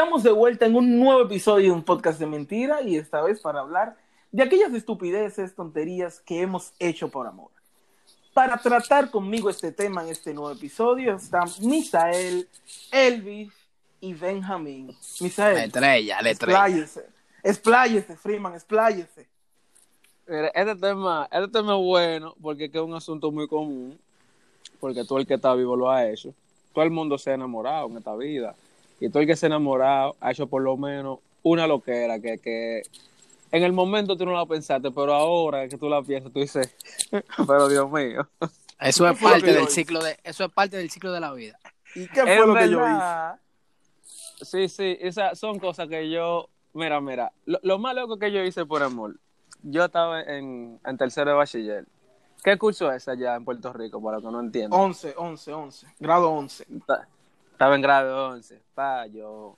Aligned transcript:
Estamos 0.00 0.22
de 0.22 0.32
vuelta 0.32 0.64
en 0.64 0.76
un 0.76 0.98
nuevo 0.98 1.20
episodio 1.20 1.66
de 1.66 1.72
un 1.72 1.82
podcast 1.82 2.18
de 2.18 2.24
mentira 2.24 2.80
y 2.80 2.96
esta 2.96 3.20
vez 3.20 3.38
para 3.38 3.60
hablar 3.60 3.98
de 4.32 4.42
aquellas 4.42 4.72
estupideces, 4.72 5.54
tonterías 5.54 6.20
que 6.20 6.40
hemos 6.40 6.72
hecho 6.78 7.10
por 7.10 7.26
amor. 7.26 7.50
Para 8.32 8.56
tratar 8.56 9.10
conmigo 9.10 9.50
este 9.50 9.72
tema 9.72 10.02
en 10.02 10.08
este 10.08 10.32
nuevo 10.32 10.52
episodio 10.52 11.16
están 11.16 11.50
Misael, 11.60 12.48
Elvis 12.90 13.52
y 14.00 14.14
Benjamín. 14.14 14.96
Misael. 15.20 15.56
La 15.56 15.64
estrella, 15.64 16.22
la 16.22 16.30
estrella. 16.30 16.58
Expláyese. 16.66 17.06
Expláyese, 17.42 18.16
Freeman, 18.16 18.54
expláyese. 18.54 19.28
Mira, 20.26 20.48
este 20.54 20.76
tema, 20.76 21.28
este 21.30 21.48
tema 21.48 21.76
es 21.76 21.84
bueno 21.84 22.34
porque 22.40 22.64
es 22.64 22.70
que 22.70 22.78
es 22.78 22.84
un 22.84 22.94
asunto 22.94 23.30
muy 23.30 23.46
común, 23.46 24.00
porque 24.80 25.04
todo 25.04 25.18
el 25.18 25.26
que 25.26 25.34
está 25.34 25.54
vivo 25.54 25.76
lo 25.76 25.90
ha 25.90 26.08
hecho. 26.08 26.32
Todo 26.72 26.84
el 26.84 26.90
mundo 26.90 27.18
se 27.18 27.32
ha 27.32 27.34
enamorado 27.34 27.86
en 27.88 27.98
esta 27.98 28.16
vida. 28.16 28.56
Y 29.00 29.08
todo 29.08 29.20
el 29.20 29.26
que 29.26 29.36
se 29.36 29.46
ha 29.46 29.48
enamorado 29.48 30.16
ha 30.20 30.30
hecho 30.30 30.46
por 30.46 30.62
lo 30.62 30.76
menos 30.76 31.18
una 31.42 31.66
loquera 31.66 32.20
que, 32.20 32.38
que 32.38 32.82
en 33.50 33.64
el 33.64 33.72
momento 33.72 34.16
tú 34.16 34.26
no 34.26 34.32
la 34.32 34.46
pensaste, 34.46 34.90
pero 34.90 35.14
ahora 35.14 35.66
que 35.68 35.76
tú 35.76 35.88
la 35.88 36.02
piensas, 36.02 36.32
tú 36.32 36.40
dices, 36.40 36.76
pero 37.46 37.68
Dios 37.68 37.90
mío. 37.90 38.28
Eso 38.78 39.06
es 39.06 39.12
¿Qué 39.12 39.18
fue 39.18 39.30
lo 39.30 39.34
parte 39.34 39.52
del 39.52 39.68
ciclo 39.68 40.02
de, 40.02 40.18
eso 40.22 40.44
es 40.44 40.52
parte 40.52 40.76
del 40.76 40.90
ciclo 40.90 41.12
de 41.12 41.20
la 41.20 41.32
vida. 41.32 41.58
¿Y 41.94 42.06
qué 42.08 42.22
fue 42.22 42.36
En 42.36 42.46
lo 42.46 42.54
que 42.54 42.70
yo 42.70 42.80
hice? 42.86 43.40
Sí, 44.42 44.68
sí, 44.68 44.96
esas 45.00 45.38
son 45.38 45.58
cosas 45.58 45.88
que 45.88 46.08
yo, 46.10 46.48
mira, 46.72 47.00
mira, 47.00 47.32
lo, 47.44 47.58
lo 47.62 47.78
más 47.78 47.94
loco 47.94 48.18
que 48.18 48.32
yo 48.32 48.42
hice 48.42 48.64
por 48.64 48.82
amor, 48.82 49.16
yo 49.62 49.84
estaba 49.84 50.22
en, 50.22 50.78
en 50.84 50.96
tercero 50.96 51.30
de 51.30 51.36
bachiller. 51.36 51.86
¿Qué 52.42 52.56
curso 52.56 52.90
es 52.90 53.06
allá 53.06 53.34
en 53.34 53.44
Puerto 53.44 53.70
Rico, 53.72 54.02
para 54.02 54.18
que 54.18 54.24
no 54.24 54.40
entiendan? 54.40 54.80
11, 54.80 55.14
11, 55.16 55.52
11. 55.52 55.86
Grado 55.98 56.30
11. 56.30 56.64
Ta- 57.60 57.64
Estaba 57.66 57.74
en 57.76 57.82
grado 57.82 58.28
11, 58.28 58.58
pa, 58.74 59.06
yo, 59.08 59.54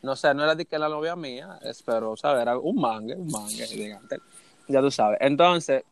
no 0.00 0.16
sé, 0.16 0.32
no 0.32 0.44
era 0.44 0.54
de 0.54 0.64
que 0.64 0.78
la 0.78 0.88
novia 0.88 1.14
mía, 1.14 1.58
pero, 1.84 2.16
¿sabes? 2.16 2.40
Era 2.40 2.56
un 2.56 2.76
mangue, 2.80 3.14
un 3.14 3.30
mangue, 3.30 3.66
gigante. 3.66 4.16
Ya 4.66 4.80
tú 4.80 4.90
sabes. 4.90 5.18
Entonces, 5.20 5.84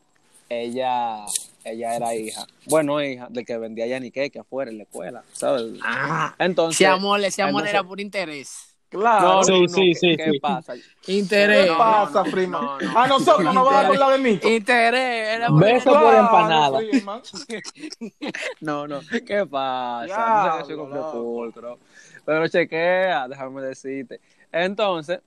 ella, 0.48 1.26
ella 1.62 1.96
era 1.96 2.14
hija, 2.14 2.46
bueno, 2.64 3.02
hija 3.04 3.26
del 3.28 3.44
que 3.44 3.58
vendía 3.58 3.86
yaniqueque 3.86 4.38
afuera 4.38 4.70
en 4.70 4.78
la 4.78 4.84
escuela, 4.84 5.22
¿sabes? 5.34 5.74
Ah, 5.84 6.34
Entonces, 6.38 6.80
ese 6.80 6.86
amor, 6.86 7.20
ese 7.22 7.42
amor 7.42 7.50
entonces- 7.50 7.74
era 7.74 7.84
por 7.84 8.00
interés. 8.00 8.69
Claro. 8.90 9.44
Sí, 9.44 9.52
no, 9.52 9.68
sí, 9.68 9.92
¿qué, 9.92 9.94
sí, 9.94 10.16
qué 10.16 10.30
sí. 10.32 10.40
pasa? 10.40 10.74
Interés. 11.06 11.70
¿Qué 11.70 11.76
pasa, 11.76 12.24
no, 12.24 12.30
Freeman? 12.30 12.60
no, 12.60 12.80
no. 12.80 12.98
A 12.98 13.06
nosotros 13.06 13.54
nos 13.54 13.66
va 13.66 13.80
a 13.80 13.88
la 13.88 14.10
de 14.10 14.18
Mito. 14.18 14.48
Interés, 14.48 15.36
era 15.36 15.48
por 15.48 15.60
Beso 15.60 15.92
por 15.92 16.14
empanada. 16.14 16.80
No, 18.60 18.88
no, 18.88 19.00
¿qué 19.24 19.46
pasa? 19.46 20.58
No 20.58 20.66
sé 20.66 20.74
soy 20.74 20.86
pulcro. 21.12 21.78
Pero 22.24 22.48
chequea, 22.48 23.28
déjame 23.28 23.62
decirte. 23.62 24.20
Entonces, 24.50 25.20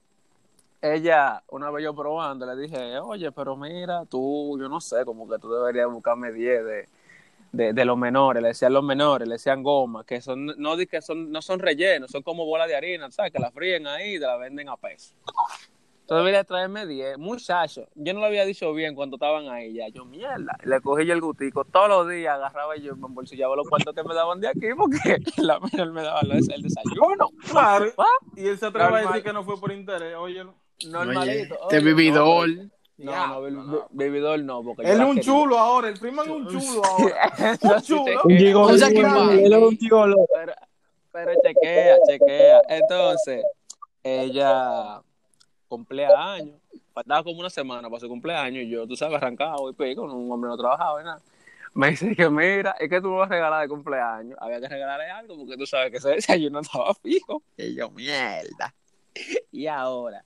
ella, 0.82 1.42
una 1.48 1.70
vez 1.70 1.84
yo 1.84 1.94
probando, 1.94 2.44
le 2.44 2.60
dije, 2.60 2.98
oye, 2.98 3.32
pero 3.32 3.56
mira, 3.56 4.04
tú, 4.04 4.58
yo 4.60 4.68
no 4.68 4.80
sé, 4.82 5.06
como 5.06 5.26
que 5.26 5.38
tú 5.38 5.50
deberías 5.50 5.90
buscarme 5.90 6.30
10 6.32 6.64
de, 6.66 6.88
de, 7.54 7.72
de 7.72 7.84
los 7.84 7.96
menores. 7.96 8.42
Le 8.42 8.48
decían 8.48 8.72
los 8.72 8.84
menores, 8.84 9.26
le 9.28 9.34
decían 9.34 9.62
goma, 9.62 10.04
que 10.04 10.20
son, 10.20 10.46
no, 10.58 10.76
di 10.76 10.86
que 10.86 11.00
son, 11.00 11.30
no 11.30 11.42
son 11.42 11.58
rellenos, 11.60 12.10
son 12.10 12.22
como 12.22 12.44
bolas 12.44 12.68
de 12.68 12.76
harina, 12.76 13.10
¿sabes? 13.10 13.32
Que 13.32 13.38
la 13.38 13.50
fríen 13.50 13.86
ahí 13.86 14.16
y 14.16 14.18
te 14.18 14.26
la 14.26 14.36
venden 14.36 14.68
a 14.68 14.76
peso. 14.76 15.14
Entonces 16.04 16.20
debería 16.20 16.44
traerme 16.44 16.86
10, 16.86 17.16
muchacho. 17.16 17.88
Yo 17.94 18.12
no 18.12 18.20
lo 18.20 18.26
había 18.26 18.44
dicho 18.44 18.74
bien 18.74 18.94
cuando 18.94 19.16
estaban 19.16 19.48
ahí 19.48 19.72
ya. 19.72 19.88
Yo, 19.88 20.04
mierda. 20.04 20.54
Le 20.62 20.78
cogí 20.82 21.06
yo 21.06 21.14
el 21.14 21.22
gustico. 21.22 21.64
Todos 21.64 21.88
los 21.88 22.10
días 22.10 22.34
agarraba 22.34 22.76
yo, 22.76 22.94
me 22.94 23.06
embolsillaba 23.06 23.56
los 23.56 23.66
cuartos 23.66 23.94
que 23.94 24.02
me 24.04 24.14
daban 24.14 24.38
de 24.38 24.48
aquí 24.48 24.68
porque 24.76 24.98
la 25.42 25.58
menor 25.60 25.92
me 25.92 26.02
daba 26.02 26.20
el 26.20 26.28
desayuno. 26.62 27.30
Claro. 27.50 27.86
Ah, 27.96 28.04
Y 28.36 28.48
él 28.48 28.58
se 28.58 28.66
atreve 28.66 28.98
a 28.98 29.06
decir 29.06 29.22
que 29.22 29.32
no 29.32 29.44
fue 29.44 29.58
por 29.58 29.72
interés. 29.72 30.14
Oye, 30.16 30.44
no. 30.44 30.54
Normalito. 30.90 31.54
Oye, 31.54 31.76
este 31.78 31.80
vividor. 31.80 32.48
No, 32.50 32.70
no, 32.98 33.42
vi- 33.42 33.50
vi- 33.54 33.78
vividor 34.04 34.40
no. 34.40 34.62
Porque 34.62 34.82
Él 34.82 35.00
es 35.00 35.06
un 35.06 35.20
chulo 35.20 35.58
ahora. 35.58 35.88
El 35.88 35.96
Freeman 35.96 36.26
es 36.26 36.30
un 36.32 36.46
chulo 36.48 36.82
ahora. 36.84 37.32
No, 37.62 37.74
Un 37.74 37.82
chulo. 37.82 38.20
Un 38.24 38.36
gigolo. 38.38 38.74
O 38.74 38.78
sea, 38.78 38.90
que 38.90 39.02
va. 39.02 39.32
Él 39.34 39.52
es 39.52 39.62
un 39.62 39.76
gigolo. 39.76 40.16
Pero, 40.32 40.52
pero 41.12 41.32
chequea, 41.42 41.96
chequea. 42.06 42.62
Entonces, 42.68 43.44
ella 44.02 45.00
cumpleaños. 45.68 46.56
Faltaba 46.92 47.24
como 47.24 47.40
una 47.40 47.50
semana 47.50 47.88
para 47.90 47.98
su 48.00 48.08
cumpleaños 48.08 48.62
y 48.62 48.68
yo, 48.68 48.86
tú 48.86 48.94
sabes, 48.94 49.16
arrancado 49.16 49.68
y 49.68 49.72
pico, 49.72 50.02
un 50.02 50.30
hombre 50.30 50.48
no 50.48 50.56
trabajaba 50.56 51.00
y 51.00 51.04
nada. 51.04 51.20
Me 51.74 51.90
dice 51.90 52.14
que 52.14 52.30
mira, 52.30 52.76
es 52.78 52.88
que 52.88 53.00
tú 53.00 53.08
me 53.08 53.16
vas 53.16 53.26
a 53.28 53.34
regalar 53.34 53.62
de 53.62 53.68
cumpleaños. 53.68 54.38
Había 54.40 54.60
que 54.60 54.68
regalarle 54.68 55.10
algo 55.10 55.36
porque 55.36 55.56
tú 55.56 55.66
sabes 55.66 55.90
que 55.90 55.96
ese 55.96 56.10
desayuno 56.10 56.60
estaba 56.62 56.94
fijo. 56.94 57.42
Y 57.56 57.74
yo, 57.74 57.90
mierda. 57.90 58.72
Y 59.50 59.66
ahora, 59.66 60.24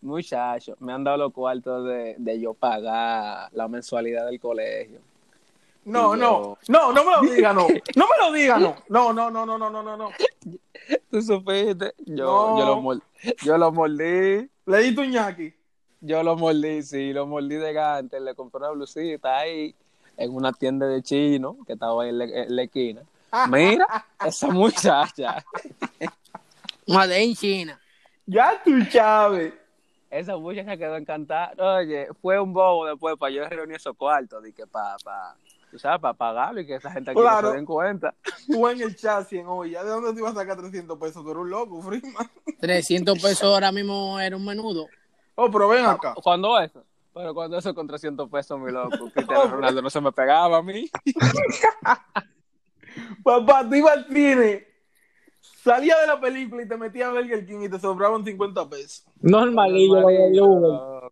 muchachos, 0.00 0.76
me 0.80 0.92
han 0.92 1.04
dado 1.04 1.16
los 1.18 1.32
cuartos 1.32 1.86
de, 1.86 2.14
de 2.18 2.40
yo 2.40 2.54
pagar 2.54 3.48
la 3.52 3.68
mensualidad 3.68 4.26
del 4.26 4.38
colegio. 4.40 5.00
No, 5.84 6.16
no. 6.16 6.58
No, 6.68 6.92
no 6.92 7.04
me 7.04 7.10
lo 7.12 7.34
diga, 7.34 7.52
no. 7.52 7.66
No 7.96 8.06
me 8.06 8.26
lo 8.26 8.32
diga, 8.32 8.58
no. 8.58 8.76
No, 8.88 9.12
no, 9.12 9.30
no, 9.30 9.46
no, 9.46 9.56
no, 9.58 9.70
no, 9.70 9.82
no, 9.82 9.96
no. 9.96 10.10
¿Tú 11.10 11.22
supiste? 11.22 11.94
Yo, 12.06 12.50
No. 12.50 12.58
yo, 12.58 12.64
lo, 12.66 12.76
mol- 12.80 13.02
yo 13.42 13.56
lo 13.58 13.70
mordí. 13.72 14.48
Le 14.66 14.78
di 14.82 14.94
tu 14.94 15.04
ñaki. 15.04 15.54
Yo 16.00 16.22
lo 16.22 16.36
mordí, 16.36 16.82
sí, 16.82 17.12
lo 17.12 17.26
mordí 17.26 17.54
de 17.56 17.72
gante, 17.72 18.18
le 18.20 18.34
compré 18.34 18.58
una 18.60 18.70
blusita 18.70 19.38
ahí 19.38 19.74
en 20.16 20.34
una 20.34 20.52
tienda 20.52 20.86
de 20.86 21.02
chino 21.02 21.56
que 21.66 21.72
estaba 21.74 22.02
ahí 22.02 22.10
en 22.10 22.18
la, 22.18 22.24
en 22.24 22.56
la 22.56 22.62
esquina. 22.62 23.02
Mira, 23.50 23.86
esa 24.24 24.48
muchacha, 24.48 25.44
Madre 26.86 27.22
en 27.24 27.34
China. 27.34 27.80
Ya 28.26 28.60
tú, 28.64 28.72
Chávez. 28.90 29.52
Esa 30.18 30.36
muchacha 30.36 30.76
quedó 30.76 30.96
encantada. 30.96 31.52
Oye, 31.78 32.08
fue 32.20 32.38
un 32.40 32.52
bobo 32.52 32.86
después 32.86 33.16
para 33.16 33.30
yo 33.32 33.48
reunir 33.48 33.76
esos 33.76 33.96
cuartos, 33.96 34.42
que 34.54 34.66
para, 34.66 34.96
pa, 35.04 35.36
tú 35.70 35.78
sabes, 35.78 36.00
para 36.00 36.14
pagarlo 36.14 36.60
y 36.60 36.66
que 36.66 36.74
esa 36.76 36.90
gente 36.90 37.10
aquí 37.10 37.20
Claro. 37.20 37.42
no 37.48 37.50
se 37.50 37.56
den 37.56 37.66
cuenta. 37.66 38.14
Tú 38.46 38.68
en 38.68 38.80
el 38.80 38.94
chasis 38.96 39.40
en 39.40 39.46
hoy. 39.46 39.70
¿Ya 39.72 39.82
de 39.84 39.90
dónde 39.90 40.12
te 40.12 40.18
ibas 40.20 40.32
a 40.32 40.40
sacar 40.40 40.56
300 40.56 40.98
pesos? 40.98 41.22
Tú 41.24 41.30
eres 41.30 41.40
un 41.42 41.50
loco, 41.50 41.82
Freeman. 41.82 42.30
300 42.60 43.20
pesos 43.20 43.42
ahora 43.44 43.72
mismo 43.72 44.18
era 44.20 44.36
un 44.36 44.44
menudo. 44.44 44.86
Oh, 45.34 45.50
pero 45.50 45.68
ven 45.68 45.84
acá. 45.84 46.14
¿Cuándo 46.22 46.58
eso? 46.58 46.82
Pero 47.12 47.32
cuando 47.34 47.56
eso 47.58 47.74
con 47.74 47.86
300 47.86 48.28
pesos, 48.30 48.58
mi 48.60 48.70
loco, 48.70 49.10
Cristiano 49.12 49.46
Ronaldo 49.50 49.80
no 49.82 49.90
se 49.90 50.00
me 50.00 50.12
pegaba 50.12 50.58
a 50.58 50.62
mí. 50.62 50.88
Papá, 53.22 53.66
tú 53.68 53.74
ibas 53.74 53.96
al 53.98 54.06
cine. 54.06 54.66
Salía 55.66 55.98
de 55.98 56.06
la 56.06 56.20
película 56.20 56.62
y 56.62 56.68
te 56.68 56.76
metías 56.76 57.08
a 57.08 57.12
Burger 57.12 57.44
King 57.44 57.62
y 57.62 57.68
te 57.68 57.80
sobraban 57.80 58.24
50 58.24 58.70
pesos. 58.70 59.04
Normalillo, 59.20 60.46
Uber. 60.46 61.10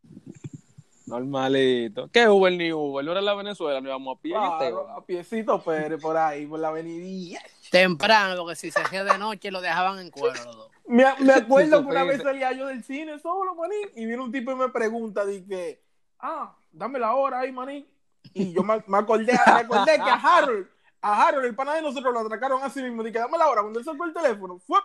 Normalito. 1.07 2.09
¿Qué 2.13 2.29
Uber 2.29 2.53
ni 2.53 2.73
Uber? 2.73 3.05
No 3.05 3.11
era 3.11 3.21
la 3.21 3.35
Venezuela, 3.35 3.81
no 3.81 3.89
íbamos 3.89 4.17
a 4.17 4.21
pie. 4.23 4.31
Claro, 4.31 4.89
a 4.91 5.05
piecito 5.05 5.61
Pérez 5.61 6.01
por 6.01 6.17
ahí, 6.17 6.47
por 6.47 6.61
la 6.61 6.69
avenidilla. 6.69 7.41
Temprano, 7.73 8.37
porque 8.43 8.55
si 8.55 8.71
se 8.71 8.81
hacía 8.81 9.03
de 9.03 9.19
noche 9.19 9.51
lo 9.51 9.61
dejaban 9.61 9.99
en 9.99 10.13
cuero 10.13 10.37
los 10.45 10.57
dos. 10.57 10.71
Me, 10.87 11.05
me 11.19 11.33
acuerdo 11.33 11.83
que 11.83 11.89
una 11.89 12.05
vez 12.05 12.23
salía 12.23 12.53
yo 12.53 12.69
del 12.69 12.85
cine 12.85 13.19
solo, 13.19 13.57
manín, 13.57 13.89
y 13.97 14.07
viene 14.07 14.23
un 14.23 14.31
tipo 14.31 14.53
y 14.53 14.55
me 14.55 14.69
pregunta, 14.69 15.27
dije, 15.27 15.83
ah, 16.21 16.57
dame 16.71 17.01
la 17.01 17.13
hora 17.17 17.41
ahí, 17.41 17.51
manín. 17.51 17.89
Y 18.33 18.53
yo 18.53 18.63
me, 18.63 18.85
me 18.87 18.99
acordé, 18.99 19.33
me 19.33 19.61
acordé 19.63 19.95
que 19.97 20.11
a 20.11 20.15
Harold, 20.15 20.69
a 21.07 21.27
Harold, 21.27 21.45
el 21.45 21.55
pana 21.55 21.75
de 21.75 21.83
nosotros 21.83 22.13
lo 22.15 22.21
atracaron 22.21 22.63
así 22.63 22.83
mismo, 22.83 23.03
dije, 23.03 23.19
dame 23.19 23.37
la 23.39 23.49
hora. 23.49 23.61
Cuando 23.61 23.79
él 23.79 23.85
sacó 23.85 24.05
el 24.05 24.13
teléfono, 24.15 24.59
fue, 24.67 24.79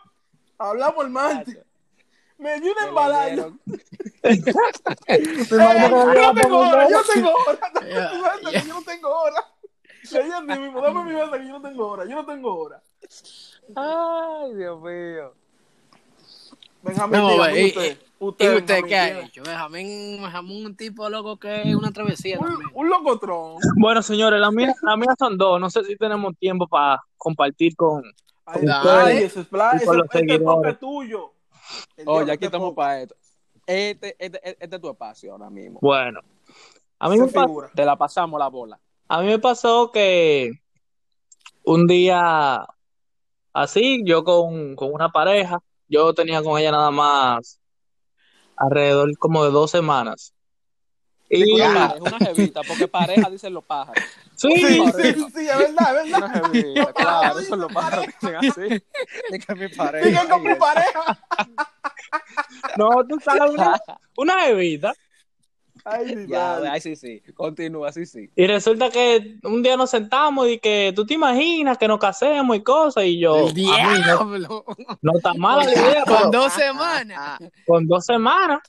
hablamos 0.58 1.06
el 1.06 1.12
martes. 1.12 1.58
Me 2.38 2.60
dio 2.62 2.72
una 2.74 2.88
embalada. 2.88 3.36
yo, 3.36 3.54
"Eh, 4.24 4.42
yo 5.50 5.58
no 5.58 6.34
tengo 6.34 6.60
hora, 6.60 6.90
yo 6.90 6.98
no 6.98 7.04
tengo 7.14 7.34
hora. 7.48 7.60
Yo 8.64 8.74
no 8.74 8.82
tengo 8.84 9.10
hora. 9.10 9.46
Le 10.12 10.24
dije 10.24 10.36
así 10.36 10.60
mismo, 10.60 10.82
dame 10.82 11.04
mi 11.04 11.14
mesa 11.14 11.38
que 11.38 11.46
yo 11.48 11.60
no 11.60 11.62
tengo 11.62 11.88
hora, 11.88 12.06
yo 12.06 12.16
no 12.16 12.26
tengo 12.26 12.56
hora. 12.56 12.82
Ay, 13.76 14.54
Dios 14.56 14.82
mío. 14.82 15.34
Benjamín, 16.82 17.20
No, 17.20 17.30
dígame 17.30 17.62
y- 17.68 18.00
usted. 18.20 18.54
¿Y 18.54 18.58
Usted, 18.58 18.84
qué 18.86 18.96
ha 18.96 19.20
hecho? 19.22 19.44
Benjamín, 19.44 20.22
Benjamín 20.22 20.66
un 20.68 20.76
tipo 20.76 21.10
loco 21.10 21.38
que 21.38 21.62
es 21.70 21.76
una 21.76 21.92
travesía 21.92 22.38
Un, 22.40 22.48
también. 22.48 22.70
un 22.74 22.90
locotrón. 22.90 23.56
Bueno, 23.78 24.02
señores, 24.02 24.40
las 24.40 24.52
mías, 24.52 24.76
las 24.82 24.98
mías 24.98 25.16
son 25.18 25.38
dos. 25.38 25.60
No 25.60 25.70
sé 25.70 25.84
si 25.84 25.96
tenemos 25.96 26.36
tiempo 26.38 26.68
para 26.68 27.02
compartir 27.18 27.76
con. 27.76 28.04
Ay, 28.46 28.62
ay, 28.68 29.18
es 29.24 29.34
con 29.34 29.44
ese- 29.44 29.86
los 29.86 30.06
este 30.06 30.06
pop 30.06 30.12
seguidores. 30.12 30.74
es 30.74 30.80
tuyo. 30.80 31.34
El 31.98 32.08
Oye, 32.08 32.16
diablo, 32.16 32.24
aquí 32.24 32.34
este 32.34 32.46
estamos 32.46 32.74
para 32.74 33.02
esto. 33.02 33.16
Este, 33.68 34.16
este, 34.18 34.40
este 34.64 34.76
es 34.76 34.82
tu 34.82 34.90
espacio 34.90 35.32
ahora 35.34 35.50
mismo. 35.52 35.78
Bueno, 35.82 36.20
a 36.98 37.10
mí, 37.10 37.18
se 37.18 37.26
me 37.26 37.32
pa- 37.32 37.44
figura. 37.44 37.70
Te 37.76 37.86
la 37.86 37.96
pasamos 37.96 38.40
la 38.40 38.48
bola. 38.48 38.80
a 39.08 39.22
mí 39.22 39.28
me 39.28 39.38
pasó 39.40 39.92
que 39.92 40.52
un 41.64 41.86
día 41.86 42.66
así, 43.54 44.02
yo 44.06 44.24
con, 44.24 44.76
con 44.76 44.92
una 44.94 45.10
pareja, 45.10 45.60
yo 45.88 46.14
tenía 46.16 46.42
con 46.42 46.60
ella 46.60 46.72
nada 46.72 46.90
más 46.90 47.59
alrededor 48.60 49.18
como 49.18 49.44
de 49.46 49.52
dos 49.52 49.72
semanas. 49.72 50.34
Y, 51.32 51.52
Una 51.54 51.88
pareja, 51.90 52.04
una 52.04 52.18
jevita, 52.18 52.62
porque 52.64 52.88
pareja 52.88 53.30
dicen 53.30 53.54
los 53.54 53.64
pájaros. 53.64 54.04
sí, 54.36 54.50
Sí, 54.56 54.82
sí, 54.92 55.14
sí, 55.36 55.48
es 55.48 55.58
verdad, 55.58 56.04
es 56.04 56.08
Una 56.14 56.20
verdad. 56.28 56.52
jevita, 56.52 56.94
claro, 56.94 57.40
eso 57.40 57.56
los 57.56 57.72
pájaros 57.72 58.06
dicen 58.08 58.36
así. 58.36 58.84
Es 59.30 59.46
que 59.46 59.56
mi 59.56 59.68
pareja. 59.68 60.08
Dije 60.08 60.28
con 60.30 60.42
mi 60.44 60.56
pareja. 60.56 61.20
no, 62.78 62.90
tú 63.08 63.20
sabes, 63.24 63.52
una, 63.52 63.80
una 64.18 64.42
jevita. 64.42 64.94
Ay, 65.86 66.26
Ya, 66.28 66.58
ahí 66.72 66.82
sí, 66.82 66.96
sí. 66.96 67.22
Continúa, 67.34 67.92
sí, 67.92 68.06
sí. 68.06 68.30
Y 68.36 68.48
resulta 68.48 68.90
que 68.90 69.38
un 69.44 69.62
día 69.64 69.78
nos 69.78 69.90
sentamos 69.90 70.48
y 70.48 70.60
que 70.60 70.92
tú 70.96 71.06
te 71.06 71.14
imaginas 71.16 71.78
que 71.78 71.88
nos 71.88 72.00
casemos 72.00 72.56
y 72.58 72.62
cosas. 72.64 73.06
Y 73.06 73.20
yo, 73.20 73.38
El 73.38 73.46
no, 73.48 73.52
diablo. 73.54 74.66
no 75.02 75.12
está 75.18 75.34
mala 75.34 75.64
la 75.66 75.72
idea, 75.74 76.04
Con 76.08 76.32
dos 76.32 76.54
semanas. 76.54 77.40
con 77.66 77.88
dos 77.88 78.06
semanas. 78.06 78.60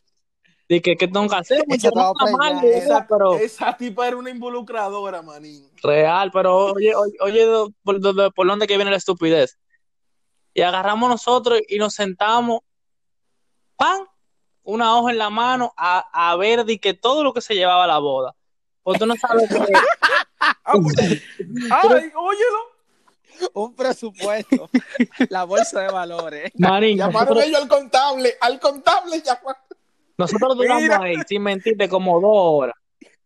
Y 0.68 0.80
que, 0.80 0.96
que 0.96 1.08
nos 1.08 1.28
casemos. 1.28 1.64
y 1.68 1.74
Esa 1.74 1.90
no 1.92 2.12
mal 2.38 2.64
Esa, 2.64 3.04
pero 3.08 3.34
esa 3.34 3.76
tipa 3.76 4.06
era 4.06 4.16
una 4.16 4.30
involucradora, 4.30 5.20
manín. 5.20 5.68
real. 5.82 6.30
Pero 6.32 6.56
oye, 6.72 6.94
oye, 6.94 7.16
oye 7.20 7.46
por, 7.82 8.00
por 8.34 8.46
dónde 8.46 8.66
que 8.68 8.76
viene 8.76 8.92
la 8.92 8.96
estupidez. 8.98 9.58
Y 10.54 10.62
agarramos 10.62 11.08
nosotros 11.10 11.60
y 11.68 11.78
nos 11.78 11.94
sentamos, 11.94 12.60
pan, 13.76 14.02
una 14.62 14.96
hoja 14.98 15.10
en 15.12 15.18
la 15.18 15.30
mano 15.30 15.72
a, 15.76 16.30
a 16.30 16.36
ver 16.36 16.64
de 16.64 16.78
que 16.78 16.94
todo 16.94 17.24
lo 17.24 17.32
que 17.32 17.40
se 17.40 17.54
llevaba 17.54 17.84
a 17.84 17.88
la 17.88 17.98
boda. 17.98 18.34
Pues 18.82 18.98
tú 18.98 19.06
no 19.06 19.14
sabes 19.16 19.48
que 19.48 19.56
Ah, 20.40 20.72
pues, 20.82 20.96
ay, 21.70 22.10
óyelo. 22.14 23.50
Un 23.54 23.74
presupuesto. 23.74 24.68
La 25.30 25.44
bolsa 25.44 25.80
de 25.80 25.88
valores. 25.92 26.50
Marín, 26.58 26.96
Llamaron 26.98 27.28
nosotros, 27.36 27.44
ellos 27.46 27.60
al 27.62 27.68
contable. 27.68 28.34
Al 28.40 28.60
contable 28.60 29.22
llamaron. 29.22 29.62
nosotros 30.18 30.56
duramos 30.56 30.82
Mira. 30.82 31.00
ahí, 31.02 31.14
sin 31.26 31.42
mentirte, 31.42 31.88
como 31.88 32.20
dos 32.20 32.30
horas. 32.34 32.74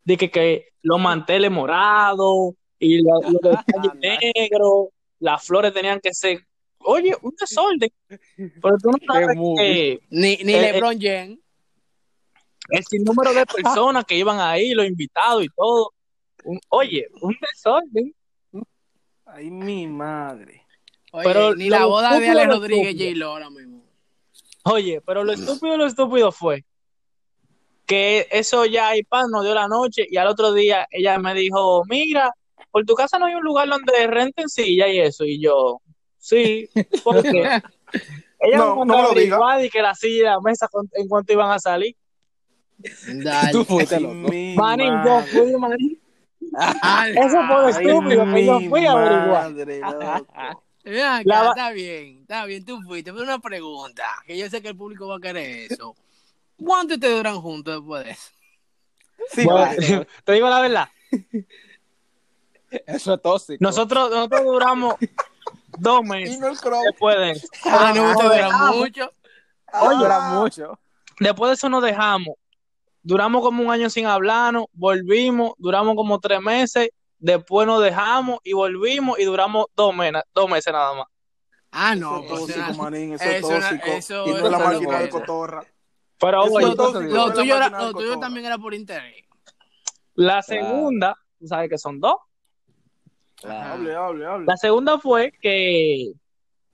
De 0.04 0.16
que, 0.16 0.31
que 0.31 0.69
los 0.82 1.00
manteles 1.00 1.50
morados 1.50 2.54
y 2.78 3.02
lo- 3.02 3.20
los 3.22 3.40
detalles 3.40 3.94
negros, 4.34 4.88
las 5.20 5.42
flores 5.44 5.72
tenían 5.72 6.00
que 6.00 6.12
ser, 6.14 6.44
oye, 6.84 7.14
un 7.22 7.34
desorden. 7.38 7.90
Pero 8.08 8.76
tú 8.82 8.90
no 8.90 8.98
sabes 9.06 9.36
que 9.56 10.00
Ni, 10.10 10.36
ni 10.36 10.52
Eh, 10.54 10.72
LeBron 10.72 10.98
James. 11.00 11.38
el 12.70 12.84
sinnúmero 12.84 13.34
de 13.34 13.44
personas 13.46 14.04
que 14.04 14.16
iban 14.16 14.40
ahí, 14.40 14.72
los 14.72 14.86
invitados 14.86 15.44
y 15.44 15.48
todo. 15.56 15.92
Un- 16.44 16.60
oye, 16.69 17.06
un 17.20 17.36
desorden. 17.52 18.14
Ay, 19.26 19.50
mi 19.50 19.86
madre. 19.86 20.62
Oye, 21.12 21.25
Pero 21.25 21.54
ni 21.54 21.69
lo 21.69 21.76
la 21.78 21.86
boda 21.86 22.08
de 22.10 22.14
estúpido 22.26 22.32
Ale 22.40 22.46
lo 22.46 22.54
Rodríguez 22.54 22.86
estúpido. 22.88 23.10
J-Lo 23.10 23.28
ahora 23.31 23.50
mismo. 23.50 23.84
Oye, 24.64 25.00
pero 25.04 25.25
lo 25.25 25.32
estúpido, 25.32 25.76
lo 25.76 25.86
estúpido 25.86 26.32
fue 26.32 26.64
que 27.86 28.26
eso 28.31 28.64
ya 28.64 28.96
y 28.96 29.02
pan 29.02 29.31
nos 29.31 29.44
dio 29.44 29.54
la 29.54 29.69
noche 29.69 30.06
y 30.08 30.16
al 30.16 30.26
otro 30.26 30.52
día 30.54 30.86
ella 30.90 31.19
me 31.19 31.34
dijo, 31.34 31.82
mira, 31.86 32.32
por 32.70 32.84
tu 32.86 32.94
casa 32.94 33.19
no 33.19 33.26
hay 33.26 33.34
un 33.34 33.42
lugar 33.44 33.69
donde 33.69 34.06
renten 34.06 34.48
silla 34.48 34.88
y 34.88 35.00
eso. 35.00 35.25
Y 35.25 35.38
yo, 35.40 35.81
sí, 36.25 36.71
porque 37.03 37.29
ella 38.41 38.56
No, 38.59 38.85
no 38.85 39.03
lo 39.03 39.12
diga. 39.12 39.62
y 39.65 39.69
que 39.71 39.82
la 39.82 39.94
silla 39.94 40.17
y 40.17 40.23
la 40.25 40.41
mesa 40.41 40.69
en 40.93 41.09
cuanto 41.09 41.32
iban 41.32 41.50
a 41.50 41.59
salir. 41.59 41.94
Dale. 43.06 43.53
Tú 43.53 43.65
fuiste 43.65 44.00
loco. 44.00 44.15
Manín, 44.56 44.93
yo 45.05 45.21
fui, 45.31 45.56
manín. 45.56 46.00
Eso 47.17 47.38
fue 47.47 47.71
estúpido 47.71 48.25
que 48.35 48.44
yo 48.47 48.61
fui 48.69 48.87
a 48.87 48.93
averiguar. 48.93 49.47
acá, 49.85 51.23
La 51.25 51.49
está 51.49 51.71
bien, 51.71 52.21
está 52.23 52.44
bien, 52.47 52.65
tú 52.65 52.81
fuiste. 52.82 53.12
Pero 53.12 53.25
una 53.25 53.38
pregunta, 53.38 54.05
que 54.27 54.37
yo 54.37 54.49
sé 54.50 54.61
que 54.62 54.69
el 54.69 54.77
público 54.77 55.06
va 55.09 55.17
a 55.17 55.20
querer 55.20 55.70
eso. 55.73 55.94
¿Cuánto 56.56 56.99
te 56.99 57.09
duran 57.09 57.41
juntos 57.41 57.75
después 57.77 58.05
de 58.05 58.11
eso? 58.12 58.31
Sí, 59.31 59.44
Bueno, 59.44 59.61
vale. 59.61 60.06
te 60.25 60.32
digo 60.32 60.49
la 60.49 60.61
verdad, 60.61 60.88
Eso 62.87 63.15
es 63.15 63.23
tóxico. 63.23 63.59
nosotros, 63.61 64.11
nosotros 64.11 64.43
duramos 64.44 64.94
dos 65.79 66.00
Y 66.05 66.09
meses 66.09 66.38
no 66.41 66.49
el 66.49 66.59
crow. 66.59 66.82
después 66.85 67.17
de 67.17 67.31
eso. 67.32 67.47
Ah, 67.65 67.93
no, 67.94 68.12
dura 68.15 68.29
dejamos. 68.35 68.76
mucho. 68.76 69.11
Oye, 69.81 69.97
Ah. 70.00 70.05
era 70.05 70.21
mucho. 70.35 70.79
Después 71.21 71.50
de 71.50 71.55
eso 71.55 71.69
nos 71.69 71.82
dejamos. 71.82 72.35
Duramos 73.03 73.43
como 73.43 73.62
un 73.62 73.71
año 73.71 73.91
sin 73.91 74.06
hablarnos, 74.06 74.67
volvimos, 74.73 75.53
duramos 75.59 75.94
como 75.94 76.19
tres 76.21 76.41
meses, 76.41 76.88
después 77.19 77.67
nos 77.67 77.82
dejamos 77.82 78.38
y 78.44 78.53
volvimos 78.55 79.19
y 79.19 79.25
duramos 79.25 79.67
dos, 79.76 79.94
meses, 79.94 80.23
dos 80.35 80.49
meses 80.49 80.73
nada 80.73 80.94
más. 80.94 81.06
Ah, 81.71 81.93
Eso 81.93 82.00
no, 82.00 82.20
es 82.20 82.27
pues, 82.29 82.41
tóxico, 82.41 82.61
era- 82.61 82.73
manín. 82.75 83.12
Eso 83.15 83.25
es 83.25 83.31
eso 83.37 83.53
era- 83.53 83.69
tóxico. 83.69 83.87
eso- 83.88 84.27
y 84.27 84.31
no 84.31 84.37
eso 84.37 84.44
es 84.47 84.50
la 84.53 84.59
es 84.59 84.65
máquina 84.65 84.93
lo 84.93 84.99
de 85.05 85.09
cotorra. 85.11 85.65
Pero 86.19 86.44
Eso 86.44 86.55
oye, 86.55 86.69
es 86.69 86.77
tóxico. 86.77 87.00
Lo 87.03 87.29
es 87.29 87.35
tuyo, 87.35 87.56
era, 87.56 87.65
máquina 87.65 87.79
de 87.79 87.85
lo 87.87 87.93
tuyo 87.93 88.06
cotorra. 88.09 88.20
también 88.20 88.47
era 88.47 88.59
por 88.59 88.75
interés. 88.75 89.25
la 90.15 90.43
segunda, 90.43 91.17
tú 91.41 91.47
sabes 91.49 91.69
que 91.69 91.77
son 91.77 91.99
dos. 92.00 92.15
Ajá. 93.44 93.75
Hable, 93.75 93.94
hable, 93.94 94.26
hable. 94.26 94.46
La 94.46 94.56
segunda 94.56 94.99
fue 94.99 95.32
que 95.41 96.12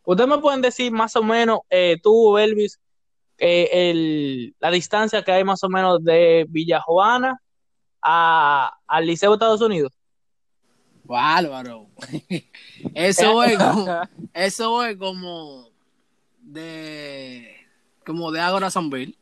ustedes 0.05 0.28
me 0.28 0.38
pueden 0.38 0.62
decir 0.62 0.93
más 0.93 1.14
o 1.17 1.22
menos, 1.22 1.61
eh, 1.70 1.99
tú, 2.02 2.38
Elvis, 2.38 2.81
eh, 3.38 3.69
el, 3.72 4.55
la 4.61 4.70
distancia 4.70 5.22
que 5.22 5.32
hay 5.32 5.44
más 5.44 5.64
o 5.64 5.69
menos 5.69 6.05
de 6.05 6.46
Villajuana 6.49 7.40
a, 8.02 8.72
al 8.87 9.06
Liceo 9.06 9.31
de 9.31 9.34
Estados 9.34 9.62
Unidos. 9.62 9.93
Bárbaro. 11.05 11.88
Eso 12.94 13.43
es 13.43 13.58
como, 13.58 13.87
eso 14.32 14.84
es 14.84 14.96
como 14.96 15.69
de 16.38 17.56
como 18.06 18.31
de 18.31 18.40
Ágora 18.40 18.70
San 18.70 18.90
Bill. 18.90 19.19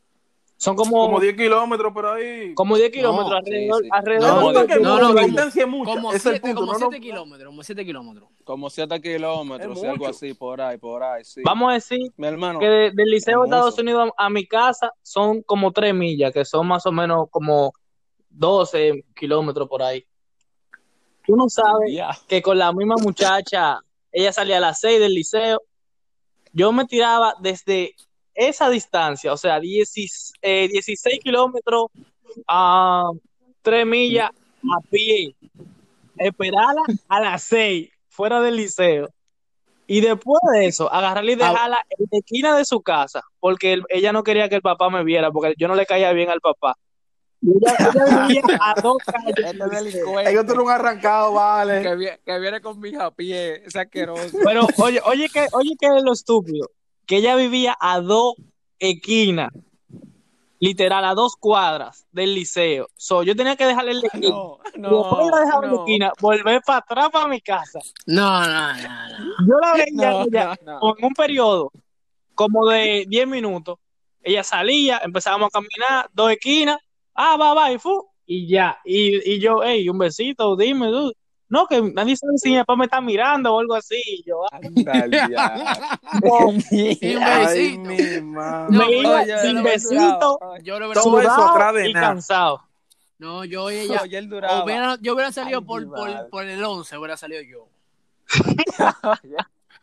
Son 0.61 0.75
como, 0.75 1.05
Como 1.05 1.21
10 1.21 1.37
kilómetros 1.37 1.93
por 1.93 2.05
ahí. 2.05 2.53
como 2.53 2.75
10 2.75 2.91
kilómetros 2.91 3.29
No, 3.29 3.37
alrededor. 3.37 3.77
sí, 3.79 3.83
sí. 3.85 3.89
alrededor 3.93 4.53
No, 4.53 4.67
que 4.67 4.75
no, 4.81 4.99
no, 4.99 5.13
la 5.13 5.21
distancia 5.23 5.61
es 5.63 5.69
mucha. 5.69 5.93
Como 5.93 6.09
Ese 6.09 6.17
es 6.17 6.25
el 6.25 6.31
siete, 6.33 6.47
punto. 6.47 6.59
como 6.59 6.73
no, 6.73 6.79
siete 6.79 6.95
no- 6.97 7.01
kilómetros, 7.01 7.49
como 7.49 7.63
siete 7.63 7.85
kilómetros. 7.85 8.29
Como 8.43 8.69
7 8.69 9.01
kilómetros, 9.01 9.79
sí, 9.79 9.85
algo 9.85 10.07
así, 10.07 10.33
por 10.33 10.59
ahí, 10.59 10.77
por 10.77 11.01
ahí, 11.01 11.23
sí. 11.23 11.41
Vamos 11.45 11.69
a 11.69 11.73
decir 11.75 12.11
Mi 12.17 12.27
hermano. 12.27 12.59
que 12.59 12.65
de- 12.65 12.91
del 12.91 13.09
Liceo 13.09 13.39
de. 13.41 13.45
Estados 13.45 13.79
Unidos 13.79 14.09
a, 14.17 14.25
a 14.25 14.29
mi 14.29 14.45
casa 14.47 14.91
son 15.01 15.41
como 15.43 15.71
3 15.71 15.93
millas, 15.93 16.33
que 16.33 16.43
son 16.43 16.67
más 16.67 16.85
o 16.85 16.91
menos 16.91 17.27
como 17.31 17.71
12 18.29 19.05
kilómetros 19.15 19.69
por 19.69 19.81
ahí. 19.81 20.05
Tú 21.25 21.37
no 21.37 21.47
sabes 21.47 21.93
Ya. 21.93 22.09
que 22.27 22.41
con 22.41 22.57
la 22.57 22.73
misma 22.73 22.95
muchacha, 22.97 23.79
ella 24.11 24.33
salía 24.33 24.57
a 24.57 24.61
las 24.61 24.79
6 24.81 24.99
del 24.99 25.13
liceo, 25.13 25.61
yo 26.51 26.71
me 26.73 26.83
tiraba 26.85 27.35
desde 27.39 27.95
esa 28.47 28.69
distancia, 28.69 29.33
o 29.33 29.37
sea, 29.37 29.59
10 29.59 30.33
eh, 30.41 30.67
16 30.71 31.19
kilómetros 31.21 31.87
a 32.47 33.03
3 33.61 33.85
millas 33.85 34.29
a 34.31 34.81
pie, 34.89 35.35
esperarla 36.17 36.81
a 37.07 37.19
las 37.19 37.43
6 37.43 37.89
fuera 38.07 38.41
del 38.41 38.55
liceo. 38.55 39.09
Y 39.87 40.01
después 40.01 40.39
de 40.53 40.67
eso, 40.67 40.91
agarrarla 40.93 41.31
y 41.31 41.35
dejarla 41.35 41.77
en 41.89 42.05
la 42.11 42.17
esquina 42.19 42.55
de 42.55 42.63
su 42.63 42.81
casa, 42.81 43.23
porque 43.39 43.73
él- 43.73 43.83
ella 43.89 44.11
no 44.13 44.23
quería 44.23 44.47
que 44.47 44.55
el 44.55 44.61
papá 44.61 44.89
me 44.89 45.03
viera, 45.03 45.31
porque 45.31 45.55
yo 45.57 45.67
no 45.67 45.75
le 45.75 45.85
caía 45.87 46.13
bien 46.13 46.29
al 46.29 46.39
papá. 46.41 46.75
Ella, 47.41 47.75
ella 47.95 48.27
vivía 48.27 48.41
a 48.61 48.79
dos 48.81 48.97
calles. 49.05 49.55
Ellos 50.29 50.45
tienen 50.45 50.59
un 50.61 50.69
arrancado, 50.69 51.33
vale. 51.33 51.81
que, 51.81 51.95
vie- 51.95 52.19
que 52.23 52.39
viene 52.39 52.61
con 52.61 52.79
mi 52.79 52.89
hija 52.89 53.05
a 53.07 53.11
pie, 53.11 53.63
es 53.65 53.75
asqueroso. 53.75 54.37
Pero 54.43 54.67
oye, 54.77 55.01
oye 55.05 55.27
que, 55.33 55.47
oye 55.53 55.71
que 55.79 55.87
es 55.87 56.03
lo 56.03 56.13
estúpido, 56.13 56.69
que 57.09 57.17
ella 57.17 57.35
vivía 57.35 57.75
a 57.79 58.01
dos 58.01 58.35
esquinas, 58.77 59.51
literal, 60.59 61.03
a 61.03 61.15
dos 61.15 61.35
cuadras 61.37 62.05
del 62.11 62.35
liceo. 62.35 62.87
So, 62.95 63.23
yo 63.23 63.35
tenía 63.35 63.55
que 63.55 63.65
dejarle 63.65 63.93
en 63.93 64.01
la 64.01 64.07
esquina. 64.13 64.29
No, 64.29 64.59
después 64.75 65.27
no, 65.27 65.63
en 65.63 65.71
la 65.71 65.75
esquina, 65.79 66.13
volver 66.21 66.61
para 66.61 66.77
atrás 66.77 67.09
para 67.09 67.27
mi 67.27 67.41
casa. 67.41 67.79
No, 68.05 68.41
no, 68.41 68.73
no, 68.73 69.09
no. 69.09 69.47
Yo 69.47 69.59
la 69.59 69.73
veía 69.73 70.11
No, 70.11 70.21
ella 70.21 70.59
no, 70.63 70.73
no. 70.73 70.79
con 70.81 70.95
un 71.01 71.13
periodo 71.13 71.71
como 72.35 72.67
de 72.67 73.05
10 73.07 73.27
minutos. 73.27 73.79
Ella 74.21 74.43
salía, 74.43 75.01
empezábamos 75.03 75.47
a 75.47 75.59
caminar, 75.59 76.11
dos 76.13 76.31
esquinas, 76.31 76.77
ah, 77.15 77.37
va, 77.37 77.55
va, 77.55 77.71
y 77.71 77.79
fu, 77.79 78.07
y 78.27 78.47
ya. 78.47 78.77
Y, 78.85 79.33
y 79.33 79.39
yo, 79.39 79.63
hey, 79.63 79.89
un 79.89 79.97
besito, 79.97 80.55
dime, 80.55 80.91
tú. 80.91 81.11
No, 81.49 81.65
que 81.67 81.81
nadie 81.81 82.15
sabe 82.15 82.37
si 82.37 82.51
mi 82.51 82.57
papá 82.59 82.75
me 82.75 82.85
está 82.85 83.01
mirando 83.01 83.53
o 83.55 83.59
algo 83.59 83.73
así. 83.75 84.01
Y 84.05 84.23
yo, 84.23 84.43
ah, 84.51 84.59
besito. 84.61 84.71
No, 88.69 88.85
me 88.87 88.91
iba 88.91 89.21
Oye, 89.21 89.37
sin 89.39 89.63
besito, 89.63 90.39
Todo 90.93 91.21
eso 91.21 91.53
y 91.85 91.93
nada. 91.93 92.07
cansado. 92.07 92.61
no, 93.17 93.43
yo 93.45 93.71
y 93.71 93.77
ella, 93.79 94.01
Oye, 94.03 94.17
él 94.17 94.29
duraba. 94.29 94.63
hubiera- 94.63 94.97
yo 95.01 95.13
hubiera 95.13 95.31
salido 95.31 95.59
Ay, 95.59 95.65
por, 95.65 96.29
por, 96.29 96.45
el 96.45 96.63
11, 96.63 96.97
hubiera 96.97 97.17
salido 97.17 97.41
yo. 97.41 97.67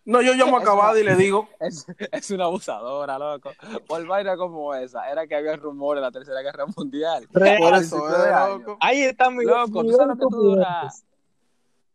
No, 0.04 0.23
yo 0.23 0.35
llamo 0.35 0.58
a 0.58 0.61
Cavada 0.62 0.99
y 1.00 1.04
le 1.04 1.16
digo, 1.16 1.49
Es, 1.58 1.85
es 2.12 2.30
una 2.30 2.44
abusadora, 2.44 3.18
loco. 3.18 3.50
Por 3.88 4.06
vaina 4.06 4.37
como 4.37 4.73
esa, 4.75 5.11
era 5.11 5.26
que 5.26 5.35
había 5.35 5.56
rumores 5.56 6.00
de 6.00 6.06
la 6.06 6.12
Tercera 6.12 6.42
Guerra 6.42 6.66
Mundial. 6.76 7.26
Real. 7.32 7.58
por 7.58 7.75
eso, 7.75 8.08
loco. 8.49 8.76
Ahí 8.80 9.02
está 9.02 9.30
mi 9.30 9.44
Loco, 9.44 9.82
mi 9.82 9.90
tú 9.90 9.96
sabes 9.96 10.08
lo 10.08 10.14
que 10.14 10.20
tú 10.20 10.28
estupidez. 10.28 10.56
duras. 10.56 11.05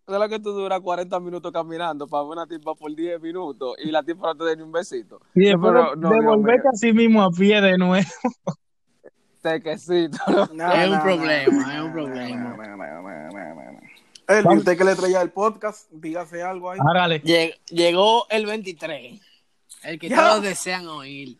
Lo 0.07 0.27
que 0.27 0.39
tú 0.39 0.51
duras 0.51 0.81
40 0.81 1.19
minutos 1.21 1.51
caminando 1.51 2.07
para 2.07 2.23
ver 2.23 2.31
una 2.33 2.47
tipa 2.47 2.75
por 2.75 2.93
10 2.93 3.21
minutos 3.21 3.75
y 3.79 3.91
la 3.91 4.03
tipa 4.03 4.27
no 4.27 4.35
te 4.35 4.45
da 4.45 4.55
ni 4.55 4.61
un 4.61 4.71
besito. 4.71 5.21
Y 5.35 5.45
después 5.45 5.71
Pero, 5.73 5.95
no, 5.95 6.09
así 6.73 6.91
mismo 6.91 7.23
a 7.23 7.31
pie 7.31 7.61
de 7.61 7.77
nuevo. 7.77 8.07
tequecito. 9.41 10.17
No, 10.53 10.71
Es 10.71 10.87
un 10.89 10.95
no, 10.95 11.01
problema, 11.03 11.51
no, 11.65 11.71
es 11.71 11.79
un 11.79 11.87
no, 11.87 11.93
problema. 11.93 12.49
no, 12.49 12.57
no, 12.57 12.77
no, 12.77 13.01
no, 13.01 13.31
no, 13.31 13.55
no, 13.55 13.71
no. 13.71 13.79
Elvi, 14.27 14.57
usted 14.57 14.77
que 14.77 14.83
le 14.83 14.95
traía 14.95 15.21
el 15.21 15.31
podcast, 15.31 15.89
dígase 15.91 16.41
algo 16.43 16.71
ahí. 16.71 16.79
Lleg- 16.79 17.57
llegó 17.67 18.25
el 18.29 18.45
23, 18.45 19.19
el 19.83 19.99
que 19.99 20.09
Ya. 20.09 20.15
todos 20.17 20.41
desean 20.43 20.87
oír. 20.87 21.37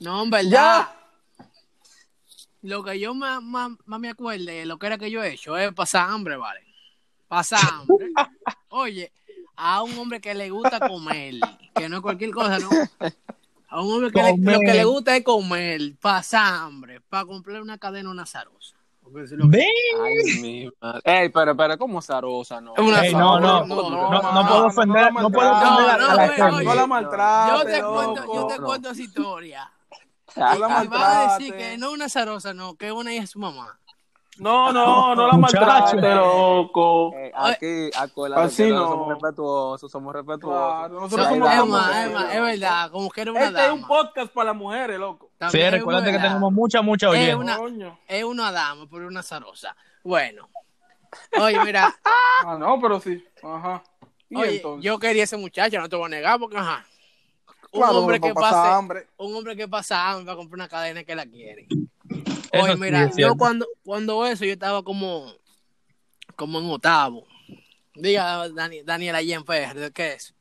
No, 0.00 0.22
en 0.22 0.30
verdad, 0.30 0.50
Ya. 0.50 1.46
lo 2.62 2.82
que 2.84 2.98
yo 3.00 3.14
más, 3.14 3.42
más, 3.42 3.70
más 3.86 3.98
me 4.00 4.10
acuerdo 4.10 4.44
de 4.44 4.66
lo 4.66 4.78
que 4.78 4.86
era 4.86 4.98
que 4.98 5.10
yo 5.10 5.22
he 5.24 5.32
hecho 5.32 5.56
es 5.56 5.72
pasar 5.72 6.10
hambre, 6.10 6.36
¿vale? 6.36 6.60
Pasar 7.32 7.60
hambre. 7.72 8.08
Oye, 8.68 9.10
a 9.56 9.82
un 9.82 9.96
hombre 9.98 10.20
que 10.20 10.34
le 10.34 10.50
gusta 10.50 10.78
comer, 10.86 11.36
que 11.74 11.88
no 11.88 11.96
es 11.96 12.02
cualquier 12.02 12.30
cosa, 12.30 12.58
¿no? 12.58 12.68
A 13.70 13.80
un 13.80 13.90
hombre 13.94 14.12
que 14.12 14.22
le- 14.22 14.36
lo 14.52 14.60
que 14.60 14.74
le 14.74 14.84
gusta 14.84 15.16
es 15.16 15.24
comer, 15.24 15.80
pasar 15.98 16.52
hambre, 16.64 17.00
para 17.00 17.24
comprar 17.24 17.62
una 17.62 17.78
cadena 17.78 18.12
nazarosa. 18.12 18.76
Es 19.16 19.30
que-. 19.30 19.64
Ay, 20.02 20.40
mi 20.42 20.70
madre. 20.78 21.00
Ey, 21.04 21.28
pero, 21.30 21.56
pero, 21.56 21.78
¿cómo 21.78 22.02
zarosa, 22.02 22.60
no? 22.60 22.74
Es 22.76 23.02
Ey, 23.04 23.14
no, 23.14 23.40
no, 23.40 23.64
no, 23.64 23.88
no, 23.88 24.32
no 24.32 24.46
puedo 24.48 24.66
ofender, 24.66 25.10
no 25.14 25.30
puedo 25.30 25.50
No, 25.52 25.56
ofender 25.58 26.00
no, 26.00 26.10
a 26.10 26.14
la 26.14 26.28
gente. 26.28 26.64
No 26.64 26.74
la 26.74 26.86
maltrate, 26.86 27.50
Yo 27.50 27.64
te 27.64 27.82
cuento, 27.82 28.34
yo 28.34 28.46
te 28.46 28.58
no. 28.58 28.66
cuento 28.66 28.90
esa 28.90 29.00
historia. 29.02 29.72
Ah, 30.36 30.54
Y 30.54 30.58
la 30.60 30.66
va 30.68 30.80
a 30.80 30.84
maltrate. 30.84 31.44
decir 31.44 31.56
que 31.56 31.78
no 31.78 31.86
es 31.88 31.92
una 31.94 32.08
zarosa, 32.10 32.52
no, 32.52 32.74
que 32.74 32.88
es 32.88 32.92
una 32.92 33.10
hija 33.14 33.22
de 33.22 33.26
su 33.26 33.38
mamá. 33.38 33.78
No, 34.42 34.72
no, 34.72 35.14
no 35.14 35.26
la 35.28 35.32
maltrate, 35.34 36.14
loco. 36.14 37.12
eh, 37.14 37.32
aquí, 37.34 37.90
acuérdate 37.96 38.42
Así 38.42 38.64
que 38.64 38.70
no. 38.70 38.88
somos 38.88 39.08
respetuosos, 39.10 39.90
somos 39.92 40.12
respetuosos. 40.14 40.78
Claro, 40.78 40.94
nosotros 41.00 41.26
So- 41.28 41.32
somos 41.34 41.50
es 41.50 41.56
damas. 41.56 42.12
más, 42.12 42.34
es 42.34 42.42
verdad, 42.42 42.90
como 42.90 43.10
que 43.10 43.20
era 43.22 43.30
una 43.32 43.44
Este 43.44 43.64
es 43.66 43.70
un 43.70 43.80
dama. 43.82 43.88
podcast 43.88 44.32
para 44.32 44.46
las 44.46 44.56
mujeres, 44.56 44.98
loco. 44.98 45.26
Sí, 45.30 45.38
También 45.38 45.66
es 45.66 45.72
recuérdate 45.72 46.12
que 46.12 46.18
tenemos 46.18 46.52
mucha, 46.52 46.82
mucha 46.82 47.06
Es 47.06 47.12
oyente. 47.12 47.34
una, 47.36 47.56
Coño. 47.56 47.98
es 48.08 48.24
una 48.24 48.52
dama, 48.52 48.86
pero 48.90 49.06
una 49.06 49.22
zarosa. 49.22 49.76
Bueno, 50.02 50.48
oye, 51.40 51.58
mira, 51.64 51.94
Ah, 52.44 52.56
no, 52.58 52.80
pero 52.80 52.98
sí. 53.00 53.24
Ajá. 53.42 53.82
¿Y 54.28 54.36
oye, 54.36 54.56
entonces? 54.56 54.84
yo 54.84 54.98
quería 54.98 55.24
ese 55.24 55.36
muchacho, 55.36 55.78
no 55.80 55.88
te 55.88 55.94
voy 55.96 56.06
a 56.06 56.08
negar, 56.08 56.38
porque 56.40 56.56
ajá. 56.56 56.84
Un 57.70 57.80
Claro, 57.80 57.98
hombre 58.00 58.20
que 58.20 58.34
pase, 58.34 58.68
hambre. 58.70 59.06
un 59.16 59.34
hombre 59.34 59.56
que 59.56 59.66
pasa 59.66 60.10
hambre 60.10 60.26
va 60.26 60.32
a 60.32 60.36
comprar 60.36 60.56
una 60.56 60.68
cadena 60.68 61.04
que 61.04 61.14
la 61.14 61.24
quiere. 61.24 61.66
Eso 62.52 62.62
Oye, 62.64 62.76
mira, 62.76 63.10
yo 63.16 63.34
cuando, 63.36 63.66
cuando 63.84 64.26
eso, 64.26 64.44
yo 64.44 64.52
estaba 64.52 64.82
como, 64.82 65.32
como 66.36 66.58
en 66.58 66.70
octavo. 66.70 67.26
Diga, 67.94 68.48
Dani, 68.50 68.82
Daniel 68.82 69.14
allí 69.16 69.32
en 69.32 69.44
¿qué 69.92 70.12
es? 70.14 70.34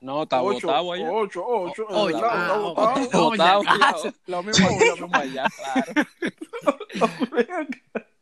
No, 0.00 0.22
está 0.22 0.40
Ocho, 0.42 0.70
allá. 0.74 1.10
ocho, 1.12 1.44
ocho. 1.46 1.84
O- 1.88 2.04
oye, 2.04 2.14
¿verdad? 2.14 2.30
ah, 2.32 2.40
Está 2.46 2.58
o- 2.58 2.62
botado. 2.74 2.94
o- 3.12 3.30
Botado, 3.30 3.62
ya, 3.64 3.78
ya. 3.78 4.14
Lo 4.26 4.42
mismo, 4.42 4.68
lo 4.86 4.96
mismo 4.96 5.18
allá, 5.18 5.46
claro. 5.50 5.92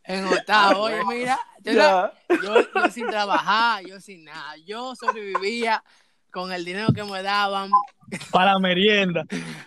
En 0.05 0.25
octavo, 0.25 0.81
oye, 0.85 1.05
mira, 1.07 1.39
yo, 1.63 1.73
yo, 2.43 2.63
yo 2.75 2.91
sin 2.91 3.07
trabajar, 3.09 3.85
yo 3.85 4.01
sin 4.01 4.25
nada, 4.25 4.57
yo 4.65 4.97
sobrevivía 4.97 5.85
con 6.33 6.51
el 6.53 6.65
dinero 6.65 6.93
que 6.93 7.05
me 7.05 7.23
daban 7.23 7.71
Para 8.31 8.55
la 8.55 8.59
merienda. 8.59 9.25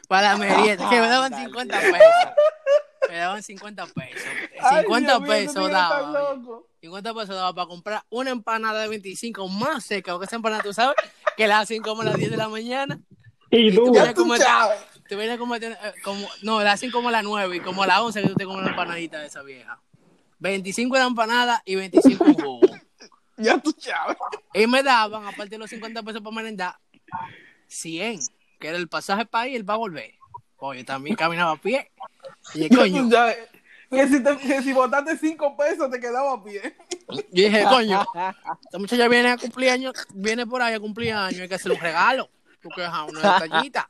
para 0.07 0.33
la 0.33 0.37
merienda, 0.37 0.89
que 0.89 0.99
me 0.99 1.07
daban 1.07 1.33
Ándale. 1.33 1.43
50 1.45 1.79
pesos. 1.79 2.33
Me 3.11 3.17
daban 3.17 3.43
50 3.43 3.87
pesos. 3.87 4.21
Ay, 4.61 4.83
50 4.83 5.09
Dios 5.09 5.21
mío, 5.21 5.33
ese 5.33 5.45
pesos 5.47 5.65
está 5.65 5.77
daba. 5.89 6.33
loco. 6.33 6.67
50 6.79 7.13
pesos 7.13 7.35
daba 7.35 7.53
para 7.53 7.67
comprar 7.67 8.03
una 8.09 8.29
empanada 8.29 8.79
de 8.83 8.87
25 8.87 9.49
más 9.49 9.83
seca, 9.83 10.13
porque 10.13 10.27
esa 10.27 10.37
empanada, 10.37 10.63
tú 10.63 10.71
sabes, 10.73 10.95
que 11.35 11.45
la 11.45 11.59
hacen 11.59 11.81
como 11.81 12.03
a 12.03 12.05
las 12.05 12.15
10 12.15 12.31
de 12.31 12.37
la 12.37 12.47
mañana. 12.47 13.01
Y 13.49 13.67
Y 13.67 13.75
tú. 13.75 13.91
tú 13.91 13.93
como, 14.15 14.35
te 15.09 15.15
vienes 15.17 15.37
como, 15.37 15.57
eh, 15.57 15.77
como, 16.05 16.25
no, 16.41 16.63
la 16.63 16.71
hacen 16.71 16.89
como 16.89 17.09
a 17.09 17.11
las 17.11 17.25
9 17.25 17.57
y 17.57 17.59
como 17.59 17.83
a 17.83 17.87
las 17.87 17.99
11 17.99 18.21
que 18.21 18.27
tú 18.29 18.35
te 18.35 18.45
comes 18.45 18.61
una 18.61 18.69
empanadita 18.69 19.19
de 19.19 19.27
esa 19.27 19.41
vieja. 19.41 19.81
25 20.39 20.95
de 20.95 21.01
la 21.01 21.07
empanada 21.07 21.61
y 21.65 21.75
25 21.75 22.25
en 22.27 22.33
jugo. 22.35 22.61
Ya 23.35 23.57
tú 23.57 23.75
sabes. 23.77 24.15
Y 24.53 24.67
me 24.67 24.83
daban, 24.83 25.25
aparte 25.25 25.49
de 25.49 25.57
los 25.57 25.69
50 25.69 26.01
pesos 26.03 26.21
para 26.21 26.35
merendar, 26.35 26.75
100, 27.67 28.19
que 28.59 28.67
era 28.69 28.77
el 28.77 28.87
pasaje 28.87 29.25
para 29.25 29.47
ir 29.47 29.53
y 29.53 29.55
el 29.57 29.65
para 29.65 29.77
volver. 29.79 30.13
Oye, 30.57 30.83
también 30.83 31.15
caminaba 31.15 31.53
a 31.53 31.55
pie. 31.57 31.91
Y 32.55 32.69
coño, 32.69 33.09
tú. 33.09 33.15
Que 33.91 34.07
si, 34.07 34.23
te, 34.23 34.37
que 34.37 34.61
si 34.61 34.71
botaste 34.71 35.17
cinco 35.17 35.55
pesos 35.57 35.91
te 35.91 35.99
quedaba 35.99 36.33
a 36.33 36.43
pie. 36.43 36.75
yo 37.09 37.23
dije, 37.29 37.63
coño, 37.69 38.05
esta 38.63 38.79
muchacha 38.79 39.07
viene 39.09 39.31
a 39.31 39.37
cumplir 39.37 39.69
años, 39.69 39.93
viene 40.13 40.47
por 40.47 40.61
ahí 40.61 40.73
a 40.73 40.79
cumplir 40.79 41.11
años, 41.13 41.41
hay 41.41 41.49
que 41.49 41.55
hacerle 41.55 41.75
un 41.75 41.81
regalo. 41.81 42.29
Porque 42.63 42.83
ajá, 42.83 43.03
una 43.03 43.39
detallita. 43.39 43.89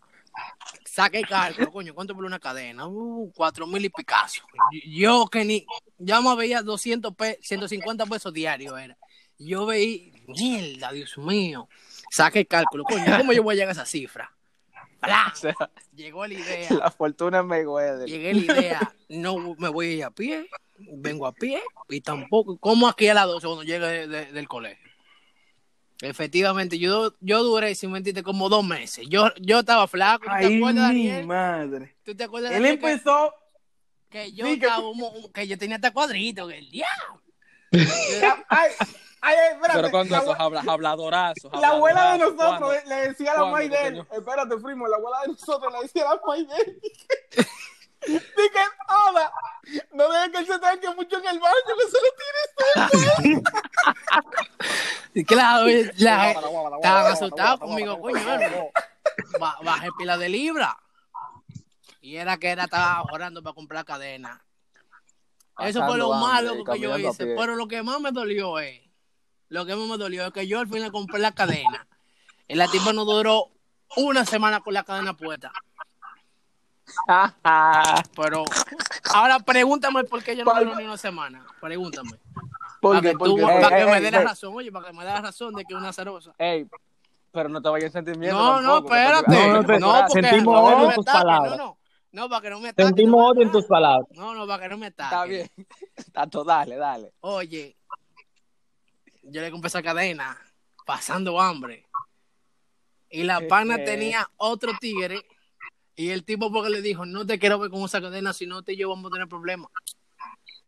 Saca 0.86 1.20
el 1.20 1.28
cálculo, 1.28 1.72
coño, 1.72 1.94
¿cuánto 1.94 2.16
por 2.16 2.26
una 2.26 2.40
cadena? 2.40 2.88
Uh, 2.88 3.32
cuatro 3.36 3.68
mil 3.68 3.84
y 3.86 3.90
picazo. 3.90 4.42
Yo 4.88 5.28
que 5.28 5.46
ni, 5.46 5.66
ya 5.98 6.20
me 6.20 6.36
veía 6.36 6.62
200 6.62 7.14
pesos, 7.16 7.46
150 7.46 8.06
pesos 8.08 8.34
diarios 8.34 8.80
era. 8.80 8.98
Yo 9.38 9.66
veía, 9.66 10.12
mierda, 10.28 10.92
Dios 10.92 11.18
mío. 11.18 11.70
Saca 12.10 12.40
el 12.40 12.48
cálculo, 12.48 12.86
coño, 12.86 13.18
¿cómo 13.18 13.34
yo 13.34 13.44
voy 13.44 13.54
a 13.54 13.56
llegar 13.56 13.70
a 13.70 13.74
esa 13.74 13.86
cifra? 13.86 14.34
¡Plá! 15.02 15.32
O 15.34 15.36
sea, 15.36 15.56
Llegó 15.96 16.26
la 16.28 16.34
idea, 16.36 16.70
la 16.74 16.92
fortuna 16.92 17.40
es 17.40 17.46
Mayweather. 17.46 18.08
llegué 18.08 18.34
la 18.34 18.54
idea, 18.54 18.96
no 19.10 19.56
me 19.58 19.68
voy 19.70 19.88
a 19.88 19.92
ir 19.94 20.04
a 20.06 20.12
pie, 20.12 20.48
vengo 20.78 21.26
a 21.28 21.34
pie 21.34 21.62
y 21.90 22.02
tampoco, 22.02 22.58
como 22.58 22.88
aquí 22.88 23.08
a 23.10 23.14
las 23.14 23.26
12 23.26 23.46
cuando 23.48 23.64
llegue 23.64 23.86
de- 23.86 24.08
de- 24.08 24.26
del 24.32 24.48
colegio. 24.48 24.90
Efectivamente, 26.02 26.80
yo, 26.80 27.14
yo 27.20 27.44
duré, 27.44 27.76
sin 27.76 27.92
mentirte, 27.92 28.24
como 28.24 28.50
dos 28.50 28.66
meses. 28.66 29.06
Yo, 29.08 29.28
yo 29.40 29.60
estaba 29.60 29.88
flaco, 29.88 30.24
¿tú 30.26 30.30
te 30.40 30.46
Ay, 30.48 30.58
acuerdas, 30.58 30.94
mi 30.94 31.08
Daniel? 31.08 31.28
madre. 31.28 31.96
¿Tú 32.04 32.16
te 32.16 32.24
acuerdas, 32.24 32.52
Él 32.54 32.64
Daniel, 32.64 32.80
que- 32.80 32.92
empezó. 32.92 33.34
que, 34.10 34.32
yo 34.34 34.46
Sí, 34.48 34.60
que- 34.60 34.66
estaba 34.66 34.88
un- 34.90 35.32
que 35.32 35.48
yo 35.48 35.58
tenía 35.60 35.76
hasta 35.76 35.92
cuadrito, 35.92 36.48
que 36.48 36.58
el 36.58 36.72
diablo. 36.72 37.22
Ay, 38.50 38.72
ay, 39.22 39.36
ay, 39.36 39.54
espérate. 39.54 39.80
Pero 39.80 39.92
cuando 39.92 40.18
esos 40.18 40.36
habla, 40.40 40.64
habladorazos. 40.68 41.52
la 41.62 41.70
abuela 41.70 42.14
de 42.14 42.20
nosotros 42.20 42.58
¿cuándo? 42.60 42.74
le, 42.86 42.96
decía 43.08 43.32
a 43.32 43.34
la 43.36 43.40
¿Cuándo, 43.40 43.58
May 43.58 43.70
de 43.70 43.88
él. 43.88 44.08
Espérate, 44.12 44.58
primo. 44.58 44.88
La 44.88 44.98
abuela 44.98 45.22
de 45.22 45.28
nosotros 45.30 45.74
le 45.74 45.82
decía 45.82 46.10
a 46.10 46.16
la 46.16 46.22
May 46.28 46.46
de 46.46 46.56
él. 46.56 46.82
Dije, 48.08 48.60
hola. 49.08 49.32
No 49.94 50.10
dejes 50.10 50.30
que 50.32 50.38
él 50.40 50.48
se 50.48 50.60
tanque 50.60 50.90
mucho 50.96 51.18
en 51.20 51.28
el 51.28 51.40
baño, 51.40 51.56
que 51.78 51.92
se 51.92 51.98
lo 52.02 53.30
tire. 53.30 53.44
Y 55.14 55.26
claro, 55.26 55.66
la, 55.98 56.32
estaban 56.32 57.12
asustados 57.12 57.60
conmigo, 57.60 58.00
coño, 58.00 58.24
bajé 59.62 59.90
pila 59.98 60.18
de 60.18 60.30
libra. 60.30 60.78
Y 62.00 62.16
era 62.16 62.38
que 62.38 62.50
era 62.50 62.64
estaba 62.64 63.04
orando 63.12 63.44
para 63.44 63.54
comprar 63.54 63.84
cadena. 63.84 64.42
Eso 65.60 65.86
fue 65.86 65.98
lo 65.98 66.14
malo 66.14 66.56
y 66.56 66.64
que 66.64 66.80
yo 66.80 66.98
hice. 66.98 67.36
Pero 67.36 67.56
lo 67.56 67.68
que 67.68 67.84
más 67.84 68.00
me 68.00 68.12
dolió 68.12 68.58
es, 68.60 68.82
lo 69.52 69.66
que 69.66 69.76
más 69.76 69.88
me 69.88 69.98
dolió 69.98 70.26
es 70.26 70.34
que 70.34 70.48
yo 70.48 70.60
al 70.60 70.68
final 70.68 70.92
compré 70.92 71.20
la 71.20 71.32
cadena. 71.34 71.86
Y 72.48 72.56
la 72.56 72.68
tipa 72.68 72.92
no 72.94 73.06
duró 73.06 73.48
una 73.98 74.26
semana 74.26 74.62
con 74.62 74.74
la 74.74 74.84
cadena 74.84 75.14
puesta. 75.16 75.52
Pero 78.16 78.44
ahora 79.14 79.40
pregúntame 79.40 80.04
por 80.04 80.24
qué 80.24 80.36
yo 80.36 80.44
no 80.44 80.54
duró 80.56 80.76
ni 80.76 80.84
una 80.86 80.98
semana. 80.98 81.46
Pregúntame. 81.60 82.12
¿Por 82.82 82.96
Para 82.96 83.02
qué? 83.02 83.12
que, 83.12 83.18
¿Por 83.18 83.28
tú- 83.30 83.36
qué? 83.36 83.42
para 83.44 83.78
Ey, 83.78 83.86
que 83.86 83.92
me 83.92 83.98
ey, 83.98 84.04
dé 84.04 84.12
la 84.12 84.20
ey. 84.20 84.26
razón, 84.26 84.54
oye, 84.56 84.72
para 84.72 84.88
que 84.88 84.94
me 84.94 85.04
dé 85.06 85.12
la 85.12 85.22
razón 85.22 85.54
de 85.54 85.64
que 85.66 85.74
es 85.74 85.80
una 85.80 85.94
cerosa. 85.94 86.34
Ey, 86.38 86.66
pero 87.32 87.48
no 87.50 87.62
te 87.62 87.70
vayas 87.70 87.94
en 87.96 88.06
sentimiento. 88.06 88.38
No, 88.38 88.60
no, 88.62 88.84
te- 88.84 88.88
espérate. 88.88 89.32
No, 89.32 89.48
No, 89.48 89.54
no 89.54 89.62
te- 89.62 89.80
porque 89.80 90.22
sentimos 90.22 90.56
no, 90.56 90.64
odio 90.64 90.76
no 90.78 90.82
en 90.84 90.88
me 90.90 90.96
tus 90.96 91.06
palabras. 91.06 91.52
No, 91.52 91.58
no, 91.58 91.78
no, 92.12 92.30
para 92.30 92.42
que 92.42 92.50
no 92.50 92.60
me 92.60 92.70
ataquen. 92.70 92.88
Sentimos 92.88 93.20
no, 93.22 93.28
odio 93.28 93.42
en 93.44 93.52
tus 93.52 93.66
palabras. 93.66 94.08
No, 94.14 94.34
no, 94.34 94.48
para 94.48 94.64
que 94.64 94.70
no 94.70 94.78
me 94.78 94.88
ataquen. 94.88 95.06
Está 95.06 95.26
bien. 95.26 95.50
Tato, 96.14 96.44
dale, 96.44 96.76
dale. 96.76 97.14
Oye, 97.22 97.78
yo 99.32 99.42
le 99.42 99.52
compré 99.52 99.68
esa 99.68 99.82
cadena 99.82 100.38
pasando 100.86 101.40
hambre. 101.40 101.88
Y 103.10 103.24
la 103.24 103.42
pana 103.48 103.76
Eh. 103.76 103.86
tenía 103.86 104.30
otro 104.38 104.72
tigre. 104.80 105.26
Y 105.96 106.10
el 106.12 106.24
tipo 106.24 106.52
porque 106.52 106.70
le 106.70 106.82
dijo, 106.82 107.06
no 107.06 107.26
te 107.26 107.38
quiero 107.40 107.60
ver 107.60 107.70
con 107.70 107.82
esa 107.84 108.02
cadena, 108.02 108.34
si 108.34 108.46
no 108.48 108.64
te 108.64 108.76
yo 108.78 108.90
vamos 108.90 109.12
a 109.12 109.14
tener 109.14 109.28
problemas. 109.28 109.70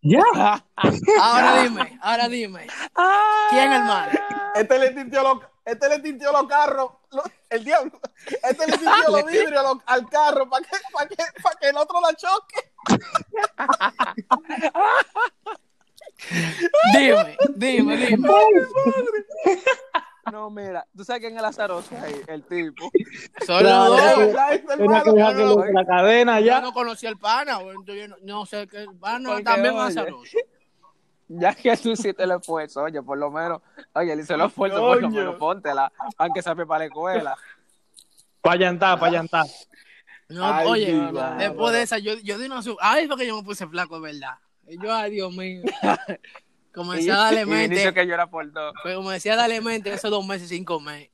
Ya. 0.02 0.66
Ahora 1.22 1.64
dime, 1.64 1.98
ahora 2.02 2.28
dime. 2.28 2.68
¿Quién 3.50 3.72
es 3.72 3.80
el 3.80 3.86
malo? 3.86 4.12
Este 4.56 4.78
le 4.78 4.92
tintió 4.92 5.24
los, 5.24 5.40
este 5.64 5.88
le 5.90 6.00
tintió 6.00 6.32
los 6.34 6.46
carros, 6.46 6.92
lo- 7.12 7.24
el 7.50 7.64
diablo. 7.64 7.98
Este 8.28 8.68
le 8.68 8.78
tintió 8.78 9.10
los 9.10 9.26
vidrios 9.26 9.64
lo- 9.64 9.82
al 9.86 10.10
carro 10.10 10.50
para 10.50 10.66
que, 10.66 10.76
para 10.92 11.08
que, 11.08 11.16
para 11.42 11.56
que 11.58 11.70
el 11.70 11.78
otro 11.78 12.02
la 12.02 12.14
choque. 12.16 12.74
Dime, 16.94 17.38
dime, 17.56 17.98
dime. 17.98 18.30
No, 20.32 20.50
mira, 20.50 20.88
tú 20.96 21.04
sabes 21.04 21.20
quién 21.22 21.34
es 21.34 21.40
el 21.40 21.46
azaroso 21.46 21.90
ahí, 22.02 22.22
el 22.28 22.44
tipo. 22.44 22.90
Los 23.48 24.00
Es 24.00 24.16
dos. 25.46 25.66
es 25.68 25.74
la 25.74 25.86
cadena 25.86 26.40
Yo 26.40 26.46
ya. 26.46 26.62
no 26.62 26.72
conocí 26.74 27.06
al 27.06 27.18
pana, 27.18 27.60
yo 27.86 28.08
no, 28.08 28.16
no 28.22 28.46
sé 28.46 28.68
qué 28.68 28.84
el 28.84 28.96
pana 28.96 29.30
Porque, 29.30 29.44
también 29.44 29.74
oye, 29.76 29.84
más 29.84 29.94
sabroso. 29.94 30.38
Ya 31.28 31.54
que 31.54 31.76
tú 31.78 31.92
hiciste 31.92 32.24
el 32.24 32.32
esfuerzo, 32.32 32.84
oye, 32.84 33.02
por 33.02 33.18
lo 33.18 33.32
menos, 33.32 33.62
oye, 33.94 34.16
le 34.16 34.22
hizo 34.24 34.34
el 34.36 34.42
esfuerzo, 34.42 34.78
por 34.80 35.02
lo 35.02 35.10
menos 35.10 35.36
póntela, 35.36 35.92
aunque 36.18 36.42
sea 36.42 36.56
para 36.56 36.80
la 36.80 36.86
escuela. 36.86 37.38
Para 38.42 38.56
llantar, 38.58 39.00
para 39.00 39.12
llantar. 39.12 39.46
No, 40.30 40.46
Ay, 40.46 40.68
oye, 40.68 41.12
después 41.38 41.74
de 41.74 41.82
esa, 41.82 41.98
yo, 41.98 42.14
yo 42.24 42.38
di 42.38 42.46
una 42.46 42.62
su- 42.62 42.78
Ay, 42.80 43.08
fue 43.08 43.18
que 43.18 43.28
yo 43.28 43.36
me 43.38 43.44
puse 43.44 43.68
flaco, 43.68 43.96
de 44.00 44.14
verdad. 44.14 44.38
Y 44.68 44.82
yo, 44.82 44.94
ay, 44.94 45.12
Dios 45.12 45.34
mío. 45.36 45.62
Comencé 46.74 47.12
a 47.12 47.18
darle 47.18 47.42
Y 47.42 47.46
Vinicio 47.46 47.68
mente. 47.86 47.94
que 47.94 48.08
yo 48.08 48.14
era 48.14 48.28
por 48.28 48.52
dos. 48.52 48.74
Pero 48.84 48.98
como 48.98 49.12
decía, 49.12 49.36
darle 49.36 49.62
mente 49.62 49.94
esos 49.94 50.10
dos 50.10 50.26
meses 50.26 50.50
sin 50.50 50.66
comer. 50.66 51.12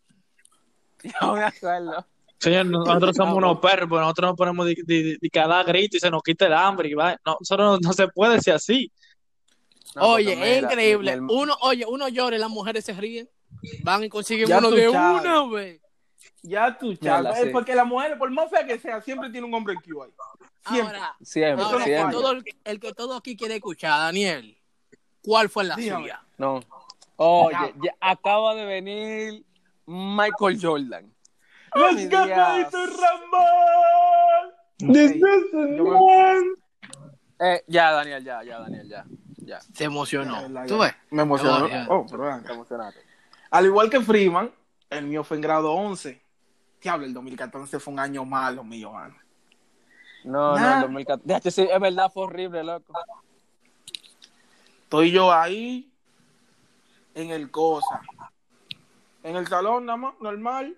Yo 1.04 1.34
me 1.34 1.44
acuerdo. 1.44 2.06
Señor, 2.40 2.68
nosotros 2.68 3.16
somos 3.16 3.36
unos 3.36 3.60
perros, 3.60 3.90
pero 3.90 4.02
nosotros 4.02 4.30
nos 4.30 4.38
ponemos 4.38 4.66
de, 4.66 4.76
de, 4.86 5.18
de 5.20 5.30
que 5.30 5.40
a 5.40 5.48
dar 5.48 5.66
grito 5.66 5.98
y 5.98 6.00
se 6.00 6.10
nos 6.10 6.24
quita 6.24 6.46
el 6.46 6.54
hambre. 6.54 6.90
Y 6.90 6.94
va. 6.94 7.20
No, 7.26 7.36
nosotros 7.40 7.82
no, 7.82 7.90
no 7.90 7.94
se 7.94 8.08
puede 8.08 8.40
ser 8.40 8.54
así. 8.56 8.92
No, 9.96 10.04
oye, 10.14 10.58
es 10.58 10.64
increíble. 10.64 11.20
Uno, 11.20 11.58
oye, 11.62 11.86
uno 11.86 12.08
llora 12.08 12.38
y 12.38 12.40
las 12.40 12.50
mujeres 12.50 12.86
se 12.86 12.94
ríen. 12.94 13.30
Van 13.84 14.04
y 14.04 14.10
consiguen 14.10 14.48
Ya 14.48 14.60
uno 14.60 14.72
de 14.72 14.88
una, 14.88 15.40
güey. 15.42 15.82
Ya 16.42 16.78
tú, 16.78 16.96
chaval. 16.96 17.36
sí. 17.36 17.50
Porque 17.52 17.76
las 17.76 17.86
mujeres, 17.86 18.18
por 18.18 18.30
más 18.32 18.50
fea 18.50 18.66
que 18.66 18.80
sea, 18.80 19.02
siempre 19.02 19.30
tiene 19.30 19.46
un 19.48 19.54
hombre 19.54 19.74
en 19.74 19.80
ahí. 19.80 20.12
Siempre. 20.68 20.98
Ahora, 20.98 21.16
Siempre, 21.22 21.64
ahora, 21.66 21.72
no 21.72 21.78
el, 21.78 21.84
que 21.84 21.90
siempre. 21.96 22.14
todo, 22.14 22.32
el 22.66 22.80
que 22.80 22.94
todo 22.94 23.16
aquí 23.18 23.36
quiere 23.38 23.56
escuchar, 23.56 24.00
Daniel, 24.00 24.58
¿cuál 25.22 25.50
fue 25.50 25.64
la 25.66 25.76
Dígame. 25.76 26.04
suya? 26.04 26.22
No. 26.38 26.60
Oye, 27.18 27.74
ya 27.84 27.94
acaba 28.00 28.56
de 28.56 28.66
venir 28.66 29.46
Michael 29.86 30.58
Jordan. 30.62 31.14
¡Los. 31.76 31.96
Ramón! 33.00 34.54
Eh, 37.40 37.64
ya, 37.68 37.92
Daniel, 37.92 38.24
ya, 38.24 38.44
ya, 38.44 38.60
Daniel, 38.60 38.88
ya. 38.88 39.06
Ya. 39.38 39.60
Se 39.74 39.86
emocionó. 39.86 40.42
Ya, 40.48 40.62
ya, 40.62 40.66
¿Tú 40.66 40.78
ves? 40.78 40.94
Me 41.12 41.22
emocionó. 41.24 41.68
Oh, 41.90 42.06
pero. 42.10 42.42
Te 42.44 42.54
emocionaste. 42.54 43.00
Al 43.52 43.66
igual 43.66 43.90
que 43.90 44.02
Freeman, 44.02 44.52
el 44.90 45.06
mío 45.06 45.24
fue 45.24 45.38
en 45.38 45.42
grado 45.42 45.74
11. 45.74 46.22
Diablo, 46.82 47.06
el 47.06 47.14
2014 47.14 47.80
fue 47.80 47.94
un 47.94 48.00
año 48.00 48.26
malo 48.26 48.64
mío, 48.64 48.92
mano. 48.92 49.16
No, 50.24 50.56
Nah. 50.58 50.62
no, 50.62 50.76
el 50.76 50.82
2014. 50.82 51.28
De 51.28 51.36
hecho, 51.38 51.52
sí, 51.52 51.68
es 51.70 51.80
verdad, 51.80 52.12
fue 52.14 52.24
horrible, 52.24 52.64
loco. 52.64 52.94
Estoy 54.84 55.12
yo 55.12 55.32
ahí, 55.32 55.90
en 57.14 57.32
el 57.32 57.52
cosa. 57.52 58.02
En 59.24 59.36
el 59.36 59.48
salón, 59.48 59.86
nada 59.86 59.98
más, 59.98 60.14
normal. 60.20 60.76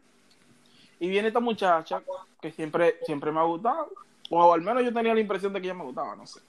Y 0.99 1.09
viene 1.09 1.29
esta 1.29 1.39
muchacha 1.39 2.01
que 2.41 2.51
siempre, 2.51 2.97
siempre 3.05 3.31
me 3.31 3.39
ha 3.39 3.43
gustado. 3.43 3.89
O 4.29 4.53
al 4.53 4.61
menos 4.61 4.83
yo 4.83 4.93
tenía 4.93 5.13
la 5.13 5.19
impresión 5.19 5.53
de 5.53 5.61
que 5.61 5.67
ella 5.67 5.73
me 5.75 5.83
gustaba, 5.83 6.15
no 6.15 6.25
sé. 6.25 6.39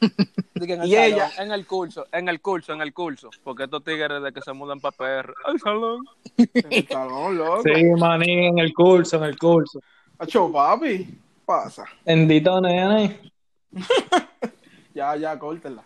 En 0.00 0.10
el 0.80 0.86
Y 0.86 0.92
salón, 0.92 1.04
ella- 1.04 1.30
En 1.38 1.52
el 1.52 1.66
curso, 1.66 2.06
en 2.12 2.28
el 2.28 2.40
curso, 2.40 2.72
en 2.72 2.80
el 2.82 2.92
curso. 2.92 3.30
Porque 3.42 3.64
estos 3.64 3.82
tigres 3.84 4.22
de 4.22 4.32
que 4.32 4.40
se 4.42 4.52
mudan 4.52 4.80
para 4.80 4.96
PR. 4.96 5.34
Al 5.44 5.58
salón. 5.60 6.04
En 6.36 6.72
el 6.72 6.88
salón, 6.88 7.36
loco. 7.38 7.62
Sí, 7.62 7.84
manín, 7.98 8.44
en 8.44 8.58
el 8.58 8.72
curso, 8.74 9.16
en 9.16 9.24
el 9.24 9.38
curso. 9.38 9.80
Acho, 10.18 10.50
papi, 10.52 11.08
pasa. 11.44 11.84
Bendito 12.04 12.60
nene. 12.60 13.20
Ya, 14.94 15.14
ya, 15.14 15.38
córtela. 15.38 15.84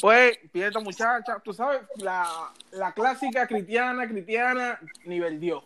Pues, 0.00 0.38
esta 0.52 0.80
muchacha, 0.80 1.38
tú 1.44 1.52
sabes, 1.52 1.82
la, 1.96 2.26
la 2.72 2.92
clásica 2.92 3.46
cristiana, 3.46 4.08
cristiana, 4.08 4.78
nivel 5.04 5.38
Dios, 5.38 5.62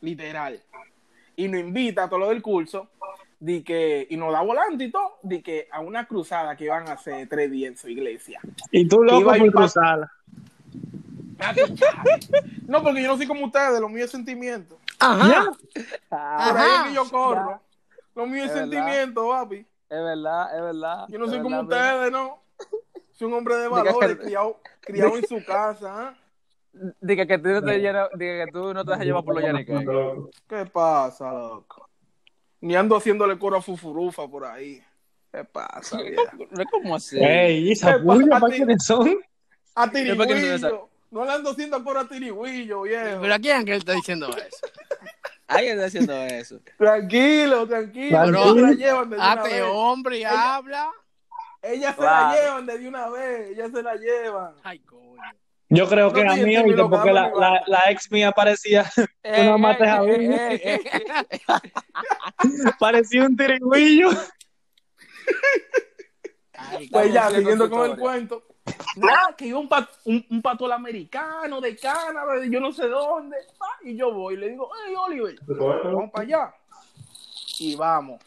literal. 0.00 0.60
Y 1.36 1.46
nos 1.48 1.60
invita 1.60 2.04
a 2.04 2.08
todo 2.08 2.20
lo 2.20 2.28
del 2.30 2.40
curso, 2.40 2.88
de 3.44 3.62
que, 3.62 4.06
y 4.08 4.16
nos 4.16 4.32
da 4.32 4.40
volante 4.40 4.84
y 4.84 4.90
todo, 4.90 5.18
de 5.22 5.42
que 5.42 5.68
a 5.70 5.80
una 5.80 6.06
cruzada 6.06 6.56
que 6.56 6.64
iban 6.64 6.88
a 6.88 6.92
hacer 6.92 7.28
tres 7.28 7.50
días 7.50 7.72
en 7.72 7.76
su 7.76 7.88
iglesia. 7.90 8.40
Y 8.70 8.88
tú 8.88 9.02
loco 9.04 9.26
por 9.36 9.52
cruzarla. 9.52 10.10
No, 12.66 12.82
porque 12.82 13.02
yo 13.02 13.08
no 13.08 13.16
soy 13.18 13.26
como 13.26 13.44
ustedes, 13.44 13.80
lo 13.80 13.88
mío 13.90 14.04
es 14.06 14.10
sentimiento. 14.10 14.78
Ajá. 14.98 15.50
Por 16.08 16.18
Ajá. 16.18 16.62
ahí 16.62 16.70
es 16.80 16.88
que 16.88 16.94
yo 16.94 17.10
corro. 17.10 17.60
Lo 18.14 18.26
mío 18.26 18.44
es, 18.44 18.50
Es 18.52 18.70
verdad. 18.70 19.08
papi. 19.14 19.56
Es 19.90 20.02
verdad, 20.02 20.56
es 20.56 20.62
verdad. 20.62 21.06
Yo 21.08 21.18
no 21.18 21.26
soy 21.26 21.40
como 21.42 21.64
verdad, 21.66 21.96
ustedes, 21.96 22.12
¿no? 22.12 22.38
Soy 23.12 23.26
un 23.28 23.34
hombre 23.34 23.56
de 23.56 23.62
que- 23.64 23.68
valores, 23.68 24.16
criado, 24.16 24.60
criado 24.80 25.16
en 25.18 25.26
su 25.26 25.44
casa, 25.44 26.08
¿ah? 26.08 26.14
Diga 27.00 27.26
que 27.26 27.38
tú 27.38 27.48
no 27.50 27.62
te 27.62 27.78
llenas- 27.78 28.08
diga 28.16 28.46
que 28.46 28.52
tú 28.52 28.72
no 28.72 28.84
te 28.84 28.90
dejas 28.92 29.04
llevar 29.06 29.22
por 29.24 29.34
los 29.34 29.44
yaniques. 29.44 29.80
¿Qué 30.48 30.66
pasa, 30.66 31.30
loco? 31.32 31.83
Ni 32.64 32.74
ando 32.76 32.96
haciéndole 32.96 33.38
coro 33.38 33.58
a 33.58 33.62
Fufurufa 33.62 34.26
por 34.26 34.46
ahí. 34.46 34.82
¿Qué 35.30 35.44
pasa, 35.44 35.98
vieja? 36.02 36.32
No 36.50 36.62
es 36.62 36.66
como 36.70 36.96
así. 36.96 37.18
Ey, 37.22 37.72
esa 37.72 37.98
bulla, 37.98 38.26
pa- 38.30 38.40
¿para 38.40 38.54
quiénes 38.56 38.82
son? 38.84 39.18
A 39.74 39.90
Tirigüillo. 39.90 40.88
No 41.10 41.24
le 41.26 41.30
ando 41.32 41.50
haciendo 41.50 41.84
coro 41.84 42.00
a 42.00 42.08
Tirigüillo, 42.08 42.82
viejo. 42.82 43.20
Pero 43.20 43.34
a 43.34 43.38
quién 43.38 43.66
que 43.66 43.72
él 43.72 43.78
está 43.78 43.92
diciendo 43.92 44.28
eso. 44.30 44.66
Alguien 45.46 45.74
está 45.74 45.86
haciendo 45.86 46.14
eso. 46.24 46.60
Tranquilo, 46.78 47.66
tranquilo. 47.68 48.18
Pero- 48.24 48.38
Ellas 48.42 48.54
se 48.54 48.60
la 48.62 48.72
llevan 48.72 49.10
de 49.10 49.16
una 49.16 49.32
Hazte 49.32 49.48
vez. 49.60 49.64
hombre 49.70 50.18
y 50.20 50.24
habla. 50.24 50.90
Ellas 51.62 51.96
se 51.96 52.02
la 52.02 52.34
llevan 52.34 52.66
de 52.66 52.88
una 52.88 53.08
vez. 53.10 53.50
Ellas 53.50 53.70
se 53.74 53.82
la 53.82 53.94
llevan. 53.96 54.54
Ay, 54.62 54.78
coño. 54.78 55.20
Yo 55.70 55.88
creo 55.88 56.12
que 56.12 56.22
No 56.24 56.30
a 56.30 56.34
estoy 56.34 56.50
mí, 56.50 56.56
en 56.56 56.64
oíste, 56.66 56.76
términos, 56.76 56.90
porque 56.98 57.12
la, 57.12 57.62
la, 57.66 57.90
ex 57.90 58.10
mía 58.12 58.32
parecía, 58.32 58.84
Eh, 59.22 59.48
Una 59.48 59.56
mate 59.58 59.84
eh, 59.84 59.88
Javier. 59.88 60.20
eh, 60.20 60.54
eh, 60.62 60.80
eh. 61.30 61.40
parecía 62.78 63.22
un 63.24 63.36
tirigüillo. 63.36 64.10
Pues 66.90 67.12
ya, 67.12 67.30
siguiendo 67.30 67.68
con 67.70 67.90
el 67.90 67.96
cuento. 67.96 68.44
Nada, 68.96 69.34
que 69.36 69.46
iba 69.46 69.58
un, 69.58 69.68
pat- 69.68 69.90
un, 70.04 70.24
un 70.30 70.40
patol 70.42 70.72
americano 70.72 71.60
de 71.60 71.76
Canadá, 71.76 72.34
de 72.40 72.48
yo 72.50 72.60
no 72.60 72.72
sé 72.72 72.86
dónde. 72.88 73.36
ah, 73.60 73.78
Y 73.84 73.96
yo 73.96 74.12
voy 74.12 74.34
y 74.34 74.36
le 74.38 74.50
digo, 74.50 74.70
hey, 74.86 74.94
Oliver, 74.96 75.34
vamos 75.46 76.10
para 76.10 76.24
allá. 76.24 76.54
Y 77.58 77.74
vamos. 77.76 78.20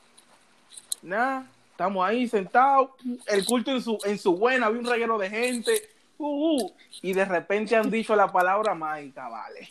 Nada, 1.02 1.48
estamos 1.72 2.06
ahí 2.08 2.28
sentados. 2.28 2.92
El 3.28 3.46
culto 3.46 3.72
en 3.72 3.82
su, 3.82 3.98
en 4.04 4.18
su 4.20 4.36
buena, 4.38 4.68
había 4.68 4.80
un 4.80 4.86
reguero 4.88 5.18
de 5.18 5.30
gente. 5.30 5.72
Uh, 6.18 6.62
uh, 6.62 6.76
y 7.02 7.14
de 7.14 7.26
repente 7.26 7.76
han 7.76 7.90
dicho 7.90 8.16
la 8.16 8.32
palabra 8.32 8.74
mágica, 8.74 9.30
vale. 9.30 9.70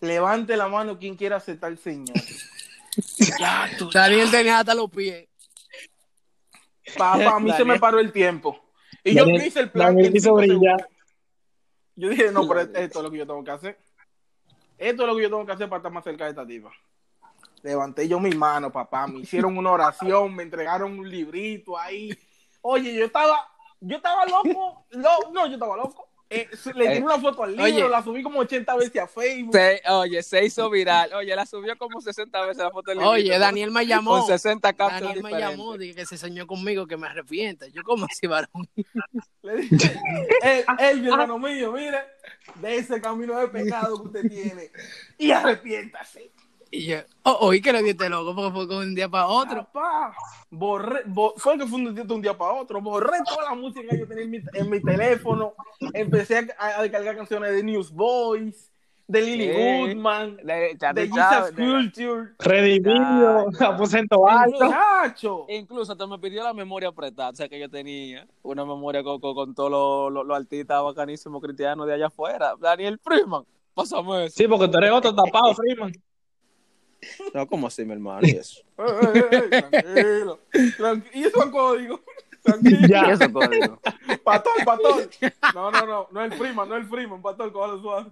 Levante 0.00 0.56
la 0.56 0.68
mano 0.68 0.98
quien 0.98 1.16
quiera 1.16 1.36
aceptar 1.36 1.70
al 1.70 1.78
Señor. 1.78 2.16
ya, 3.38 3.70
tú 3.78 3.88
Daniel 3.90 4.30
tenía 4.30 4.58
hasta 4.58 4.74
los 4.74 4.90
pies. 4.90 5.28
Papá, 6.96 7.36
a 7.36 7.40
mí 7.40 7.52
se 7.52 7.64
me 7.64 7.78
paró 7.78 8.00
el 8.00 8.12
tiempo. 8.12 8.60
Y 9.04 9.14
yo 9.14 9.24
hice 9.26 9.60
el 9.60 9.70
plan. 9.70 9.94
Daniel 9.94 10.12
quiso 10.12 10.34
brillar. 10.34 10.88
Yo 11.94 12.08
dije, 12.08 12.32
no, 12.32 12.48
pero 12.48 12.60
esto 12.60 12.98
es 12.98 13.02
lo 13.02 13.10
que 13.10 13.18
yo 13.18 13.26
tengo 13.26 13.44
que 13.44 13.50
hacer. 13.50 13.78
Esto 14.78 15.02
es 15.02 15.08
lo 15.08 15.16
que 15.16 15.22
yo 15.22 15.28
tengo 15.28 15.46
que 15.46 15.52
hacer 15.52 15.68
para 15.68 15.78
estar 15.78 15.92
más 15.92 16.04
cerca 16.04 16.24
de 16.24 16.30
esta 16.30 16.46
tipa. 16.46 16.72
Levanté 17.62 18.08
yo 18.08 18.18
mi 18.18 18.32
mano, 18.32 18.72
papá. 18.72 19.06
Me 19.06 19.20
hicieron 19.20 19.56
una 19.56 19.70
oración, 19.70 20.34
me 20.34 20.42
entregaron 20.42 20.98
un 20.98 21.08
librito 21.08 21.78
ahí. 21.78 22.16
Oye, 22.60 22.94
yo 22.94 23.04
estaba, 23.04 23.51
yo 23.82 23.96
estaba 23.96 24.24
loco. 24.26 24.86
lo- 24.90 25.30
no, 25.32 25.46
yo 25.46 25.54
estaba 25.54 25.76
loco. 25.76 26.08
Eh, 26.34 26.48
le 26.64 26.72
tiré 26.86 26.96
Eh, 26.96 27.02
una 27.02 27.18
foto 27.18 27.42
al 27.42 27.50
libro, 27.50 27.64
oye. 27.64 27.86
la 27.90 28.02
subí 28.02 28.22
como 28.22 28.38
80 28.40 28.74
veces 28.76 29.02
a 29.02 29.06
Facebook. 29.06 29.52
Se- 29.54 29.82
oye, 29.90 30.22
se 30.22 30.42
hizo 30.42 30.70
viral. 30.70 31.12
Oye, 31.12 31.36
la 31.36 31.44
subió 31.44 31.76
como 31.76 32.00
60 32.00 32.40
veces 32.46 32.62
la 32.62 32.70
foto 32.70 32.90
del 32.90 33.00
Oye, 33.00 33.24
librito, 33.24 33.38
Daniel 33.40 33.70
me 33.70 33.86
llamó. 33.86 34.12
Con 34.20 34.26
60 34.28 34.72
capturas 34.72 35.02
Daniel 35.02 35.22
me 35.22 35.28
diferentes. 35.28 35.58
llamó, 35.58 35.76
dije 35.76 35.94
que 35.94 36.06
se 36.06 36.16
soñó 36.16 36.46
conmigo, 36.46 36.86
que 36.86 36.96
me 36.96 37.06
arrepienta. 37.06 37.66
Yo, 37.66 37.82
como 37.82 38.06
así, 38.06 38.26
varón? 38.26 38.48
Le 39.42 39.56
dije, 39.56 40.00
"Ey, 40.42 40.64
ey, 40.78 41.00
mi 41.02 41.08
hermano 41.08 41.38
mío, 41.38 41.70
mire, 41.72 41.98
de 42.54 42.76
ese 42.76 42.98
camino 43.02 43.38
de 43.38 43.48
pecado 43.48 44.00
que 44.00 44.06
usted 44.08 44.30
tiene 44.30 44.70
y 45.18 45.32
arrepiéntase. 45.32 46.32
Y 46.74 46.86
yo, 46.86 46.96
oh, 47.24 47.36
oí 47.48 47.60
que 47.60 47.70
le 47.70 47.82
diste 47.82 48.08
loco, 48.08 48.34
porque 48.34 48.50
fue 48.50 48.66
con 48.66 48.78
un 48.78 48.94
día 48.94 49.06
para 49.06 49.26
otro. 49.26 49.64
Papá, 49.70 50.14
borré, 50.50 51.02
bo- 51.04 51.34
fue 51.36 51.58
que 51.58 51.66
fue 51.66 51.78
un 51.78 51.94
día, 51.94 52.02
de 52.02 52.14
un 52.14 52.22
día 52.22 52.36
para 52.36 52.54
otro, 52.54 52.80
borré 52.80 53.18
toda 53.26 53.50
la 53.50 53.54
música 53.54 53.86
que 53.90 53.98
yo 53.98 54.08
tenía 54.08 54.24
en 54.24 54.30
mi, 54.30 54.38
en 54.54 54.70
mi 54.70 54.80
teléfono, 54.80 55.52
empecé 55.92 56.48
a, 56.58 56.78
a 56.78 56.82
descargar 56.82 57.14
canciones 57.14 57.52
de 57.52 57.62
Newsboys, 57.62 58.72
de 59.06 59.20
Lily 59.20 59.52
Sí. 59.52 59.92
Goodman, 59.92 60.36
De, 60.38 60.74
de 60.94 61.08
Jesus 61.08 61.54
de- 61.54 61.62
Culture. 61.62 62.30
Redimido, 62.38 63.48
aposento 63.60 64.26
alto. 64.26 64.64
Muchacho, 64.64 65.44
Incluso 65.50 65.94
te 65.94 66.06
me 66.06 66.18
pidió 66.18 66.42
la 66.42 66.54
memoria 66.54 66.88
apretada, 66.88 67.30
o 67.30 67.34
sea 67.34 67.50
que 67.50 67.60
yo 67.60 67.68
tenía 67.68 68.26
una 68.42 68.64
memoria 68.64 69.02
con, 69.02 69.20
con, 69.20 69.34
con 69.34 69.54
todos 69.54 69.70
los 69.70 70.10
los- 70.12 70.26
los 70.26 70.36
artistas 70.38 70.82
bacanísimos 70.82 71.42
cristianos 71.42 71.86
de 71.86 71.92
allá 71.94 72.06
afuera. 72.06 72.54
Daniel 72.58 72.98
Freeman, 73.02 73.44
pásame 73.74 74.24
eso. 74.24 74.36
Sí, 74.38 74.48
porque 74.48 74.68
tú 74.68 74.78
eres 74.78 74.92
otro 74.92 75.14
tapado, 75.14 75.54
Freeman. 75.54 75.92
No, 77.34 77.46
como 77.46 77.66
así, 77.66 77.84
mi 77.84 77.92
hermano? 77.92 78.26
¿Y 78.26 78.30
eso? 78.32 78.62
Eh, 78.78 79.28
eh, 79.30 79.48
eh, 79.52 79.62
tranquilo, 79.62 80.38
tranquilo. 80.76 81.10
y 81.14 81.24
eso 81.24 81.44
es 81.44 81.50
código, 81.50 82.00
tranquilo. 82.42 82.88
Ya. 82.88 83.08
¿Y 83.08 83.10
eso 83.12 83.32
código? 83.32 83.80
Patón, 84.24 84.52
patón. 84.64 85.10
No, 85.54 85.70
no, 85.70 85.86
no, 85.86 86.08
no 86.10 86.24
es 86.24 86.32
el 86.32 86.38
Freeman, 86.38 86.68
no 86.68 86.76
es 86.76 86.82
el 86.82 86.88
Freeman, 86.88 87.22
patón, 87.22 87.50
cógalo 87.50 87.80
suave. 87.80 88.10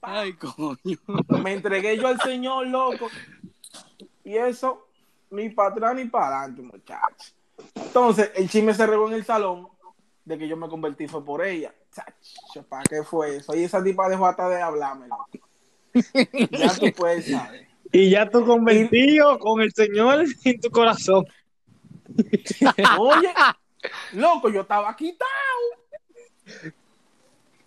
Ay, 0.00 0.32
coño. 0.34 0.98
Me 1.42 1.52
entregué 1.52 1.96
yo 1.96 2.08
al 2.08 2.20
Señor, 2.20 2.66
loco. 2.66 3.08
Y 4.24 4.36
eso, 4.36 4.88
ni 5.30 5.48
para 5.50 5.70
atrás 5.70 5.94
ni 5.94 6.06
para 6.06 6.40
adelante, 6.40 6.62
muchachos. 6.62 7.34
Entonces, 7.74 8.30
el 8.34 8.48
chisme 8.48 8.74
se 8.74 8.86
regó 8.86 9.08
en 9.08 9.14
el 9.14 9.24
salón 9.24 9.68
de 10.24 10.38
que 10.38 10.48
yo 10.48 10.56
me 10.56 10.68
convertí 10.68 11.06
fue 11.06 11.24
por 11.24 11.44
ella. 11.44 11.74
Chacho, 11.92 12.66
¿para 12.68 12.82
qué 12.84 13.02
fue 13.02 13.36
eso? 13.36 13.54
Y 13.54 13.64
esa 13.64 13.82
tipa 13.82 14.08
dejó 14.08 14.26
hasta 14.26 14.48
de 14.48 14.60
hablarme, 14.60 15.08
loco. 15.08 15.28
Ya 16.50 16.74
tú 16.74 16.92
puedes 16.96 17.26
saber. 17.26 17.68
Y 17.92 18.10
ya 18.10 18.28
tú 18.28 18.44
convertido 18.44 19.38
con 19.38 19.60
el 19.60 19.72
Señor 19.72 20.24
en 20.44 20.60
tu 20.60 20.70
corazón. 20.70 21.26
Oye, 22.98 23.32
loco, 24.12 24.48
yo 24.48 24.62
estaba 24.62 24.94
quitado. 24.96 25.30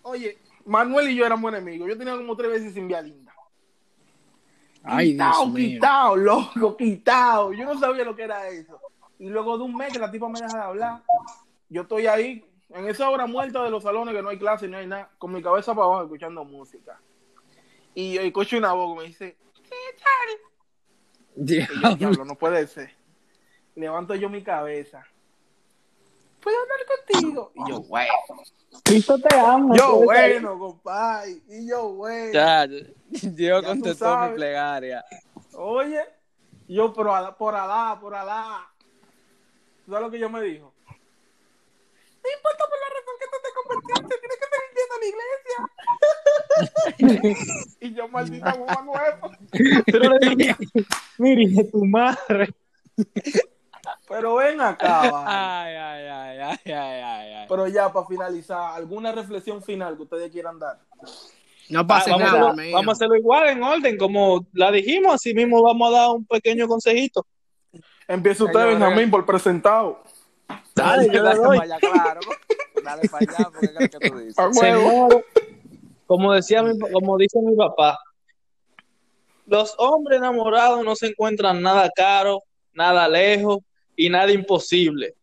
Oye, 0.02 0.38
Manuel 0.64 1.10
y 1.10 1.16
yo 1.16 1.24
éramos 1.24 1.52
enemigos. 1.52 1.88
Yo 1.88 1.96
tenía 1.96 2.16
como 2.16 2.36
tres 2.36 2.50
veces 2.50 2.74
linda. 2.74 3.32
Ay, 4.82 5.12
quitado, 5.12 5.54
quitado, 5.54 6.16
loco, 6.16 6.76
quitado. 6.76 7.52
Yo 7.52 7.64
no 7.64 7.78
sabía 7.78 8.04
lo 8.04 8.14
que 8.14 8.22
era 8.22 8.48
eso. 8.48 8.80
Y 9.18 9.28
luego 9.28 9.58
de 9.58 9.64
un 9.64 9.76
mes 9.76 9.92
que 9.92 9.98
la 9.98 10.10
tipa 10.10 10.28
me 10.28 10.40
deja 10.40 10.58
de 10.58 10.62
hablar, 10.62 11.02
yo 11.68 11.82
estoy 11.82 12.06
ahí, 12.06 12.44
en 12.70 12.88
esa 12.88 13.08
hora 13.10 13.26
muerta 13.26 13.62
de 13.64 13.70
los 13.70 13.82
salones 13.82 14.14
que 14.14 14.22
no 14.22 14.28
hay 14.28 14.38
clase, 14.38 14.68
no 14.68 14.76
hay 14.76 14.86
nada, 14.86 15.10
con 15.18 15.32
mi 15.32 15.42
cabeza 15.42 15.74
para 15.74 15.86
abajo 15.86 16.02
escuchando 16.04 16.44
música. 16.44 17.00
Y 17.98 18.12
yo 18.12 18.20
escucho 18.20 18.58
una 18.58 18.74
voz 18.74 18.94
que 18.94 19.00
me 19.00 19.08
dice, 19.08 19.36
y 21.34 21.56
yo, 21.56 21.94
diablo, 21.96 22.24
no 22.26 22.34
puede 22.34 22.66
ser. 22.66 22.94
Levanto 23.74 24.14
yo 24.14 24.28
mi 24.28 24.42
cabeza. 24.42 25.02
¿Puedo 26.42 26.58
hablar 26.60 26.78
contigo? 26.86 27.52
Y 27.54 27.70
yo, 27.70 27.80
bueno. 27.80 28.12
Cristo 28.84 29.18
te 29.18 29.34
ama. 29.34 29.74
Yo, 29.74 30.02
bueno, 30.02 30.58
compadre. 30.58 31.40
Y 31.48 31.66
yo, 31.66 31.88
bueno. 31.94 32.32
Ya, 32.34 32.68
tú 32.68 33.66
contestó 33.66 34.18
mi 34.18 34.34
plegaria. 34.34 35.02
Oye, 35.54 36.02
yo 36.68 36.92
por 36.92 37.08
Alá, 37.08 37.34
por 37.34 37.54
Alá, 37.54 37.98
por 37.98 38.14
Alá. 38.14 38.70
¿Sabes 39.86 40.02
lo 40.02 40.10
que 40.10 40.18
yo 40.18 40.28
me 40.28 40.42
dijo? 40.42 40.70
No 40.86 42.30
importa 42.30 42.64
por 42.68 42.78
la 42.78 42.88
razón 42.92 43.14
que 43.18 43.26
tú 43.26 43.36
te 43.42 43.50
convertiste, 43.54 44.20
tienes 44.20 44.38
que 44.38 44.55
a 44.96 45.00
la 45.00 45.06
iglesia. 46.98 47.46
y 47.80 47.94
yo, 47.94 48.08
maldita 48.08 48.54
bomba 48.58 48.82
nueva. 48.84 49.30
Pero 49.86 50.18
le 50.18 50.34
dije, 50.36 50.56
Mire, 51.18 51.64
tu 51.64 51.84
madre. 51.84 52.54
Pero 54.08 54.36
ven 54.36 54.60
acá. 54.60 55.00
Ay, 55.26 55.74
ay, 55.74 56.06
ay, 56.08 56.38
ay, 56.38 56.58
ay, 56.64 56.72
ay, 56.72 57.32
ay. 57.34 57.46
Pero 57.48 57.68
ya, 57.68 57.92
para 57.92 58.06
finalizar, 58.06 58.74
¿alguna 58.74 59.12
reflexión 59.12 59.62
final 59.62 59.96
que 59.96 60.02
ustedes 60.02 60.30
quieran 60.32 60.58
dar? 60.58 60.78
No 61.68 61.80
Ah, 61.80 61.86
pasa 61.86 62.10
vamos, 62.12 62.22
a 62.22 62.26
nada, 62.32 62.38
hacerlo, 62.50 62.62
mío. 62.62 62.72
vamos 62.74 62.88
a 62.88 62.92
hacerlo 62.92 63.16
igual, 63.16 63.48
en 63.48 63.62
orden, 63.62 63.96
como 63.98 64.46
la 64.52 64.70
dijimos, 64.70 65.14
así 65.14 65.34
mismo 65.34 65.62
vamos 65.62 65.88
a 65.92 65.96
dar 65.98 66.10
un 66.10 66.24
pequeño 66.24 66.66
consejito. 66.68 67.26
Empieza 68.08 68.44
usted. 68.44 68.66
Benjamín, 68.66 69.10
por 69.10 69.26
presentado. 69.26 70.00
Dale, 70.74 71.08
yo 71.12 71.22
le 71.22 71.34
doy. 71.34 71.58
claro. 71.80 72.20
Dale 72.86 73.08
para 73.08 73.32
allá, 73.32 73.50
porque 73.50 73.66
es 73.66 73.74
lo 73.74 73.80
que 73.80 74.08
tú 74.08 74.18
dices. 74.18 74.34
Como 76.06 76.32
decía 76.32 76.62
mi, 76.62 76.78
como 76.78 77.18
dice 77.18 77.40
mi 77.42 77.56
papá, 77.56 77.98
los 79.46 79.74
hombres 79.78 80.18
enamorados 80.18 80.84
no 80.84 80.94
se 80.94 81.08
encuentran 81.08 81.60
nada 81.60 81.90
caro, 81.94 82.42
nada 82.72 83.08
lejos 83.08 83.58
y 83.96 84.08
nada 84.08 84.30
imposible. 84.30 85.14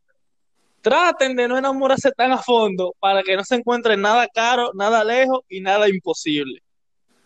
Traten 0.81 1.37
de 1.37 1.47
no 1.47 1.57
enamorarse 1.57 2.11
tan 2.11 2.33
a 2.33 2.37
fondo 2.37 2.93
para 2.99 3.23
que 3.23 3.37
no 3.37 3.45
se 3.45 3.55
encuentren 3.55 4.01
nada 4.01 4.27
caro, 4.27 4.71
nada 4.73 5.05
lejos 5.05 5.39
y 5.47 5.61
nada 5.61 5.87
imposible. 5.87 6.61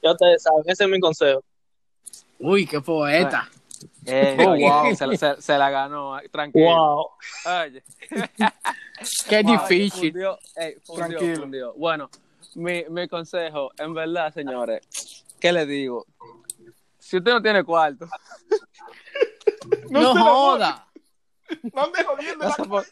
Ya 0.03 0.11
ustedes 0.11 0.43
saben, 0.43 0.61
ese 0.67 0.83
es 0.83 0.89
mi 0.89 0.99
consejo. 0.99 1.43
Uy, 2.37 2.67
qué 2.67 2.79
poeta. 2.79 3.49
Eh, 4.07 4.37
Oh, 4.47 4.55
wow. 4.57 4.95
se, 4.95 5.17
se- 5.17 5.41
se 5.41 5.57
la 5.57 5.69
ganó, 5.69 6.17
tranquilo. 6.31 6.65
Wow. 6.65 7.05
Oye. 7.63 7.83
Qué 9.29 9.43
Wow, 9.43 9.51
difícil. 9.51 10.11
fundió, 10.11 10.39
ey, 10.55 10.75
fundió, 10.85 11.07
Tranquilo. 11.07 11.41
fundió. 11.41 11.73
Bueno, 11.75 12.09
mi, 12.55 12.83
mi 12.89 13.07
consejo, 13.07 13.71
en 13.77 13.93
verdad, 13.93 14.33
señores, 14.33 15.25
¿qué 15.39 15.51
le 15.51 15.65
digo? 15.65 16.05
Si 16.97 17.17
usted 17.17 17.31
no 17.31 17.41
tiene 17.41 17.63
cuarto, 17.63 18.07
No, 19.89 20.13
joda. 20.15 20.87
No 21.73 21.83
ande 21.83 22.03
jodiendo 22.03 22.45
ya 22.49 22.65
la 22.65 22.83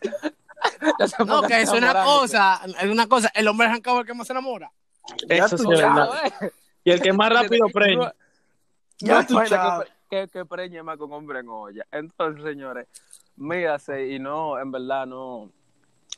ya 0.99 1.25
No, 1.25 1.41
que 1.43 1.61
es 1.61 1.69
una 1.69 2.03
cosa, 2.03 2.61
es 2.81 2.89
una 2.89 3.07
cosa. 3.07 3.31
El 3.33 3.47
hombre 3.47 3.67
arrancado 3.67 3.99
el 4.01 4.05
que 4.05 4.13
más 4.13 4.27
se 4.27 4.33
enamora. 4.33 4.71
Ya 5.27 5.45
Eso 5.45 5.55
es 5.55 5.65
verdad. 5.67 6.09
Y 6.83 6.91
el 6.91 7.01
que 7.01 7.13
más 7.13 7.31
rápido 7.31 7.67
No- 7.67 7.73
preña. 7.73 8.13
Ya 8.99 9.21
no 9.21 9.27
tú 9.27 9.39
sabes. 9.47 9.89
Que, 10.09 10.45
preñe 10.45 10.83
más 10.83 10.97
con 10.97 11.11
hombre 11.13 11.39
en 11.39 11.49
olla. 11.49 11.85
Entonces, 11.91 12.43
señores, 12.43 12.87
mírase 13.35 14.07
y 14.07 14.19
no, 14.19 14.59
en 14.59 14.71
verdad, 14.71 15.05
no, 15.05 15.51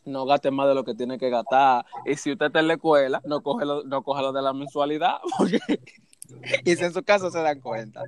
no 0.05 0.25
gaste 0.25 0.51
más 0.51 0.67
de 0.67 0.75
lo 0.75 0.83
que 0.83 0.95
tiene 0.95 1.17
que 1.17 1.29
gastar. 1.29 1.85
Y 2.05 2.15
si 2.15 2.31
usted 2.31 2.47
está 2.47 2.59
en 2.59 2.67
la 2.67 2.73
escuela, 2.75 3.21
no 3.25 3.41
coge 3.41 3.65
lo, 3.65 3.83
no 3.83 4.03
coge 4.03 4.21
lo 4.21 4.31
de 4.31 4.41
la 4.41 4.53
mensualidad, 4.53 5.17
y 6.65 6.75
si 6.75 6.83
en 6.83 6.93
su 6.93 7.03
caso 7.03 7.29
se 7.29 7.39
dan 7.39 7.61
cuenta. 7.61 8.01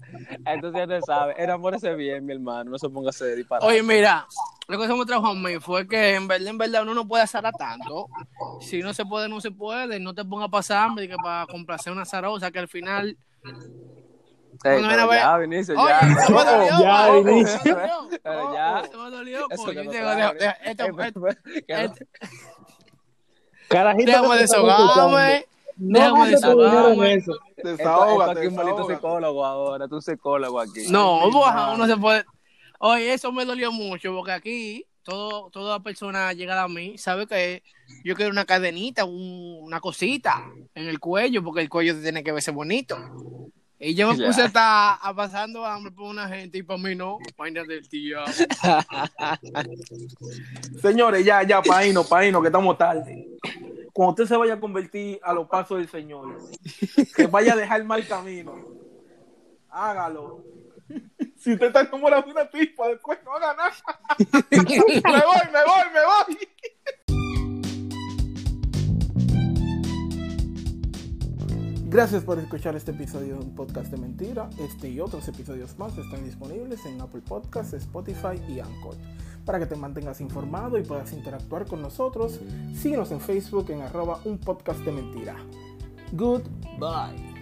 Entonces, 0.46 0.88
ya 0.88 1.02
sabe, 1.02 1.36
enamórese 1.38 1.96
bien, 1.96 2.26
mi 2.26 2.34
hermano, 2.34 2.72
no 2.72 2.78
se 2.78 2.90
ponga 2.90 3.08
a 3.08 3.12
hacer 3.12 3.36
disparate. 3.36 3.66
Oye, 3.66 3.84
mira, 3.84 4.28
lo 4.70 4.80
que 4.80 4.86
se 4.86 4.94
me 4.94 5.06
trajo 5.06 5.28
a 5.28 5.34
mí 5.34 5.60
fue 5.60 5.88
que 5.88 6.14
en 6.14 6.28
verdad, 6.28 6.48
en 6.48 6.58
verdad, 6.60 6.84
uno 6.84 6.94
no 6.94 7.08
puede 7.08 7.24
hacer 7.24 7.44
a 7.44 7.52
tanto. 7.52 8.08
Si 8.62 8.82
no 8.82 8.94
se 8.94 9.04
puede, 9.04 9.28
no 9.28 9.42
se 9.42 9.50
puede. 9.50 10.00
No 10.00 10.14
te 10.14 10.24
pongas 10.24 10.48
a 10.48 10.52
pasar 10.52 10.86
hambre 10.86 11.08
que 11.08 11.16
para 11.16 11.48
complacer 11.48 11.92
una 11.92 12.06
zarosa 12.06 12.52
que 12.52 12.60
al 12.60 12.68
final. 12.68 13.18
Ey, 14.64 14.82
cuando 14.82 14.90
pero 14.90 15.04
viene 15.08 15.20
a 15.20 15.24
ya, 15.24 15.38
Vinicio, 15.38 15.80
Oye, 15.80 15.90
ya. 15.90 16.00
se 16.26 16.34
me 16.34 16.44
dolió, 16.44 16.80
Ya, 16.82 17.12
Vinicio. 17.12 17.60
ya. 18.54 18.84
Se 18.92 18.98
me 18.98 19.10
dolió, 19.10 19.48
Eso 19.50 19.74
no 19.74 19.84
no- 19.84 19.92
Carajito, 23.70 24.06
Déjame 24.12 24.38
desahogarme. 24.38 25.46
No 25.78 26.00
Déjame 26.00 26.30
desahogarme. 26.32 27.14
eso. 27.14 27.32
Desahógate, 27.64 28.40
aquí 28.40 28.48
un 28.48 28.88
psicólogo 28.88 29.46
ahora, 29.46 29.88
tú 29.88 30.02
psicólogo 30.02 30.60
aquí. 30.60 30.88
No, 30.90 31.22
pues, 31.32 31.46
uno 31.74 31.86
se 31.88 31.98
puede. 31.98 32.26
Oye, 32.80 33.14
eso 33.14 33.32
me 33.32 33.46
dolió 33.46 33.72
mucho 33.72 34.14
porque 34.14 34.32
aquí 34.32 34.86
todo, 35.04 35.50
toda 35.52 35.80
persona 35.82 36.34
llegada 36.34 36.64
a 36.64 36.68
mí 36.68 36.98
sabe 36.98 37.28
que 37.28 37.64
yo 38.04 38.16
quiero 38.16 38.32
una 38.32 38.46
cadenita, 38.46 39.06
un- 39.06 39.60
una 39.62 39.80
cosita 39.80 40.44
en 40.76 40.88
el 40.88 41.00
cuello 41.00 41.44
porque 41.44 41.62
el 41.62 41.70
cuello 41.70 42.00
tiene 42.02 42.24
que 42.24 42.32
verse 42.32 42.52
bonito. 42.52 42.98
Y 43.82 43.96
yo 43.96 44.14
me 44.14 44.26
puse 44.26 44.42
a 44.42 44.46
estar 44.46 45.00
a 45.02 45.14
pasando 45.16 45.66
hambre 45.66 45.94
por 45.94 46.10
una 46.10 46.28
gente 46.28 46.58
y 46.58 46.64
para 46.64 46.80
mí 46.80 46.96
no, 46.96 47.18
vaina 47.38 47.64
del 47.64 47.88
tío. 47.88 48.20
Señores, 50.82 51.24
ya, 51.24 51.44
ya, 51.44 51.62
paino, 51.62 52.04
paino, 52.04 52.42
que 52.42 52.50
estamos 52.50 52.78
tarde. 52.78 53.30
Cuando 53.94 54.12
usted 54.12 54.26
se 54.26 54.36
vaya 54.36 54.56
a 54.56 54.60
convertir 54.60 55.18
a 55.24 55.32
los 55.34 55.48
pasos 55.48 55.78
del 55.78 55.88
Señor, 55.88 56.40
que 57.16 57.28
vaya 57.28 57.54
a 57.54 57.56
dejar 57.56 57.80
el 57.80 57.88
mal 57.88 58.06
camino, 58.06 58.54
hágalo. 59.70 60.44
Si 61.38 61.54
usted 61.54 61.68
está 61.68 61.80
enamorado 61.82 62.24
de 62.24 62.32
una 62.32 62.50
tipa, 62.50 62.88
después 62.90 63.20
no 63.24 63.34
haga 63.34 63.54
nada. 63.54 63.72
me 64.52 64.60
voy, 64.60 65.02
me 65.54 65.64
voy, 65.64 65.86
me 65.94 66.02
voy. 66.36 66.50
Gracias 71.90 72.24
por 72.24 72.38
escuchar 72.38 72.76
este 72.76 72.92
episodio 72.92 73.40
de 73.40 73.46
un 73.46 73.56
podcast 73.56 73.90
de 73.90 73.98
mentira. 73.98 74.48
Este 74.60 74.90
y 74.90 75.00
otros 75.00 75.28
episodios 75.28 75.76
más 75.80 75.98
están 75.98 76.24
disponibles 76.24 76.86
en 76.86 77.02
Apple 77.02 77.22
Podcasts, 77.28 77.74
Spotify 77.74 78.40
y 78.48 78.60
Anchor. 78.60 78.96
Para 79.44 79.58
que 79.58 79.66
te 79.66 79.76
mantengas 79.76 80.22
informado 80.22 80.78
y 80.78 80.84
puedas 80.84 81.12
interactuar 81.14 81.66
con 81.66 81.82
nosotros, 81.82 82.42
síguenos 82.76 83.10
en 83.10 83.20
Facebook 83.20 83.72
en 83.72 83.82
arroba 83.82 84.20
un 84.26 84.38
podcast 84.38 84.82
de 84.82 84.92
mentira. 84.92 85.36
Goodbye. 86.12 87.40